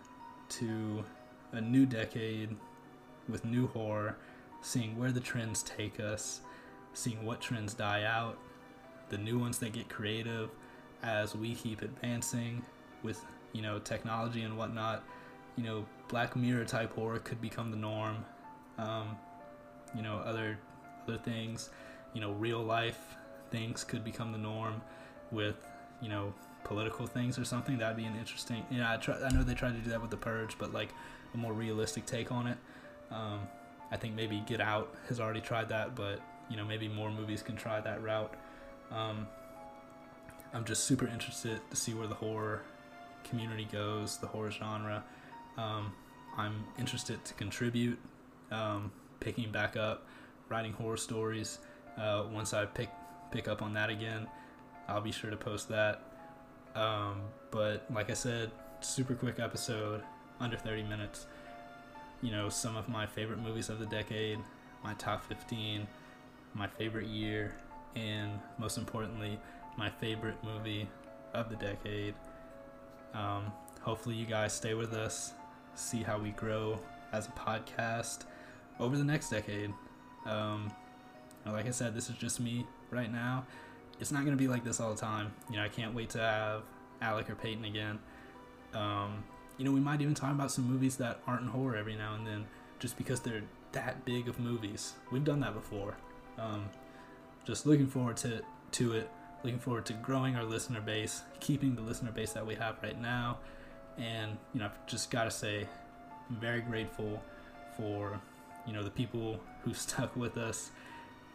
to 0.50 1.04
a 1.54 1.62
new 1.62 1.88
decade 1.88 2.56
with 3.28 3.44
new 3.44 3.68
horror, 3.68 4.18
seeing 4.62 5.00
where 5.00 5.12
the 5.12 5.20
trends 5.20 5.64
take 5.64 6.00
us, 6.00 6.42
seeing 6.94 7.26
what 7.26 7.42
trends 7.42 7.74
die 7.74 8.04
out, 8.04 8.38
the 9.10 9.18
new 9.18 9.40
ones 9.40 9.58
that 9.60 9.74
get 9.74 9.90
creative 9.90 10.52
as 11.02 11.36
we 11.36 11.56
keep 11.56 11.82
advancing 11.82 12.64
with 13.06 13.24
you 13.54 13.62
know 13.62 13.80
technology 13.80 14.42
and 14.42 14.58
whatnot. 14.58 15.04
You 15.56 15.64
know, 15.64 15.86
Black 16.10 16.36
Mirror 16.36 16.66
type 16.66 16.94
horror 16.94 17.20
could 17.20 17.40
become 17.42 17.72
the 17.72 17.78
norm. 17.78 18.26
Um, 18.78 19.18
you 19.96 20.02
know, 20.02 20.18
other 20.18 20.60
other 21.08 21.18
things, 21.18 21.70
you 22.14 22.20
know, 22.20 22.32
real 22.34 22.62
life 22.62 23.00
things 23.52 23.84
could 23.84 24.04
become 24.04 24.32
the 24.32 24.38
norm 24.38 24.82
with 25.32 25.56
you 26.02 26.10
know 26.10 26.34
political 26.66 27.08
things 27.08 27.40
or 27.40 27.46
something. 27.46 27.78
That'd 27.78 27.96
be 27.96 28.04
an 28.06 28.18
interesting. 28.18 28.66
You 28.70 28.80
know, 28.80 28.88
I 28.90 28.98
try. 28.98 29.16
I 29.24 29.30
know 29.30 29.44
they 29.44 29.54
tried 29.54 29.76
to 29.76 29.80
do 29.80 29.90
that 29.92 30.02
with 30.02 30.12
the 30.12 30.18
Purge, 30.18 30.58
but 30.58 30.74
like 30.74 30.90
a 31.34 31.38
more 31.38 31.54
realistic 31.54 32.06
take 32.06 32.32
on 32.32 32.48
it. 32.48 32.58
Um, 33.12 33.48
I 33.92 33.98
think 33.98 34.16
maybe 34.16 34.44
Get 34.46 34.60
Out 34.60 34.94
has 35.08 35.20
already 35.20 35.42
tried 35.42 35.70
that, 35.70 35.96
but 35.96 36.20
you 36.50 36.58
know 36.58 36.66
maybe 36.66 36.88
more 36.88 37.10
movies 37.10 37.42
can 37.42 37.56
try 37.56 37.80
that 37.80 38.04
route. 38.04 38.34
Um, 38.92 39.28
I'm 40.54 40.66
just 40.66 40.86
super 40.86 41.08
interested 41.08 41.62
to 41.70 41.76
see 41.76 41.94
where 41.94 42.08
the 42.08 42.16
horror 42.16 42.64
community 43.26 43.68
goes, 43.72 44.18
the 44.18 44.28
horror 44.28 44.52
genre. 44.52 45.04
Um, 45.58 45.94
I'm 46.38 46.64
interested 46.80 47.24
to 47.26 47.34
contribute, 47.34 48.00
um, 48.52 48.92
picking 49.20 49.52
back 49.52 49.76
up, 49.78 50.08
writing 50.50 50.74
horror 50.74 50.98
stories. 50.98 51.60
Uh, 51.98 52.26
once 52.32 52.54
I 52.54 52.66
pick 52.66 52.90
pick 53.32 53.48
up 53.48 53.62
on 53.62 53.74
that 53.74 53.90
again, 53.90 54.28
I'll 54.88 55.02
be 55.02 55.12
sure 55.12 55.30
to 55.30 55.38
post 55.38 55.70
that. 55.70 56.02
Um, 56.76 57.22
but 57.52 57.86
like 57.92 58.10
I 58.10 58.14
said, 58.14 58.52
super 58.82 59.16
quick 59.16 59.40
episode, 59.40 60.04
under 60.40 60.58
30 60.58 60.84
minutes. 60.84 61.26
You 62.22 62.32
know, 62.32 62.50
some 62.50 62.76
of 62.76 62.88
my 62.88 63.06
favorite 63.06 63.40
movies 63.40 63.70
of 63.70 63.80
the 63.80 63.86
decade, 63.86 64.40
my 64.84 64.94
top 64.96 65.24
15, 65.26 65.88
my 66.54 66.68
favorite 66.68 67.08
year, 67.08 67.56
and 67.96 68.40
most 68.58 68.78
importantly, 68.78 69.40
my 69.78 69.90
favorite 69.90 70.38
movie 70.44 70.88
of 71.34 71.50
the 71.50 71.56
decade. 71.56 72.14
Um, 73.16 73.52
hopefully, 73.82 74.16
you 74.16 74.26
guys 74.26 74.54
stay 74.54 74.74
with 74.74 74.94
us, 74.94 75.34
see 75.76 76.04
how 76.04 76.20
we 76.20 76.32
grow 76.32 76.80
as 77.12 77.28
a 77.28 77.32
podcast 77.32 78.26
over 78.80 78.98
the 78.98 79.04
next 79.04 79.30
decade. 79.30 79.74
Um, 80.26 80.72
like 81.46 81.68
I 81.68 81.72
said, 81.72 81.96
this 81.96 82.10
is 82.10 82.18
just 82.18 82.40
me 82.40 82.66
right 82.92 83.12
now. 83.12 83.46
It's 84.00 84.12
not 84.12 84.26
going 84.26 84.38
to 84.38 84.42
be 84.42 84.48
like 84.48 84.64
this 84.64 84.80
all 84.80 84.94
the 84.94 85.00
time. 85.00 85.34
You 85.50 85.58
know, 85.58 85.64
I 85.64 85.70
can't 85.70 85.94
wait 85.96 86.10
to 86.12 86.20
have 86.20 86.64
Alec 87.02 87.30
or 87.30 87.36
Peyton 87.36 87.66
again. 87.66 88.00
Um, 88.74 89.24
you 89.58 89.64
know, 89.64 89.72
we 89.72 89.80
might 89.80 90.02
even 90.02 90.14
talk 90.14 90.32
about 90.32 90.52
some 90.52 90.70
movies 90.70 90.98
that 90.98 91.22
aren't 91.26 91.44
in 91.44 91.48
horror 91.48 91.78
every 91.78 91.96
now 91.96 92.16
and 92.16 92.28
then, 92.28 92.46
just 92.80 92.98
because 92.98 93.22
they're 93.22 93.44
that 93.72 94.04
big 94.04 94.28
of 94.28 94.40
movies. 94.40 94.94
We've 95.12 95.24
done 95.24 95.40
that 95.42 95.54
before. 95.54 95.96
Um, 96.38 96.70
just 97.46 97.66
looking 97.66 97.88
forward 97.88 98.18
to 98.18 98.42
to 98.72 98.94
it. 98.94 99.10
Looking 99.46 99.60
forward 99.60 99.86
to 99.86 99.94
growing 99.94 100.36
our 100.36 100.44
listener 100.44 100.82
base, 100.82 101.22
keeping 101.40 101.76
the 101.76 101.82
listener 101.84 102.12
base 102.12 102.34
that 102.34 102.44
we 102.44 102.56
have 102.56 102.78
right 102.82 103.00
now, 103.00 103.38
and 103.96 104.40
you 104.56 104.60
know, 104.60 104.66
I've 104.66 104.88
just 104.88 105.12
gotta 105.12 105.30
say, 105.30 105.68
I'm 106.32 106.38
very 106.38 106.62
grateful 106.62 107.22
for 107.78 108.20
you 108.66 108.74
know 108.74 108.84
the 108.84 108.90
people 108.90 109.40
who 109.62 109.72
stuck 109.76 110.16
with 110.16 110.38
us 110.38 110.72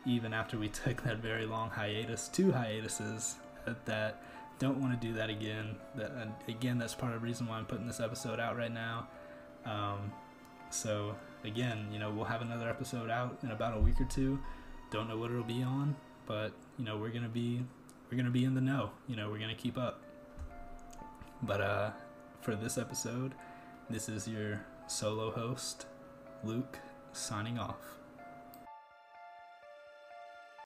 even 0.07 0.33
after 0.33 0.59
we 0.59 0.68
took 0.85 1.05
that 1.05 1.18
very 1.18 1.46
long 1.46 1.70
hiatus, 1.70 2.27
two 2.27 2.51
hiatuses 2.51 3.37
that 3.85 4.25
don't 4.59 4.81
want 4.81 5.01
to 5.01 5.07
do 5.07 5.14
that 5.14 5.31
again. 5.31 5.77
That 5.94 6.11
again, 6.49 6.79
that's 6.79 6.96
part 6.96 7.14
of 7.14 7.20
the 7.20 7.25
reason 7.25 7.46
why 7.46 7.59
I'm 7.59 7.66
putting 7.66 7.87
this 7.87 8.01
episode 8.01 8.40
out 8.40 8.57
right 8.57 8.75
now. 8.75 9.07
Um, 9.64 10.12
so 10.70 11.14
again, 11.44 11.87
you 11.92 12.01
know, 12.01 12.11
we'll 12.11 12.25
have 12.25 12.42
another 12.42 12.68
episode 12.68 13.09
out 13.09 13.38
in 13.44 13.53
about 13.53 13.79
a 13.79 13.81
week 13.81 14.01
or 14.01 14.07
two. 14.07 14.40
Don't 14.90 15.09
know 15.09 15.16
what 15.16 15.31
it'll 15.31 15.44
be 15.44 15.62
on, 15.62 15.94
but 16.27 16.51
you 16.77 16.85
know, 16.85 16.96
we're 16.96 17.11
gonna 17.11 17.29
be 17.29 17.62
we're 18.11 18.16
gonna 18.16 18.31
be 18.31 18.44
in 18.44 18.55
the 18.55 18.61
know. 18.61 18.90
You 19.07 19.16
know, 19.16 19.31
we're 19.31 19.38
gonna 19.38 19.55
keep 19.55 19.79
up. 19.79 20.03
But 21.42 21.61
uh, 21.61 21.90
for 22.40 22.57
this 22.57 22.77
episode, 22.77 23.35
this 23.88 24.09
is 24.09 24.27
your 24.27 24.61
solo 24.87 25.31
host, 25.31 25.87
Luke, 26.42 26.79
signing 27.12 27.59
off. 27.59 28.00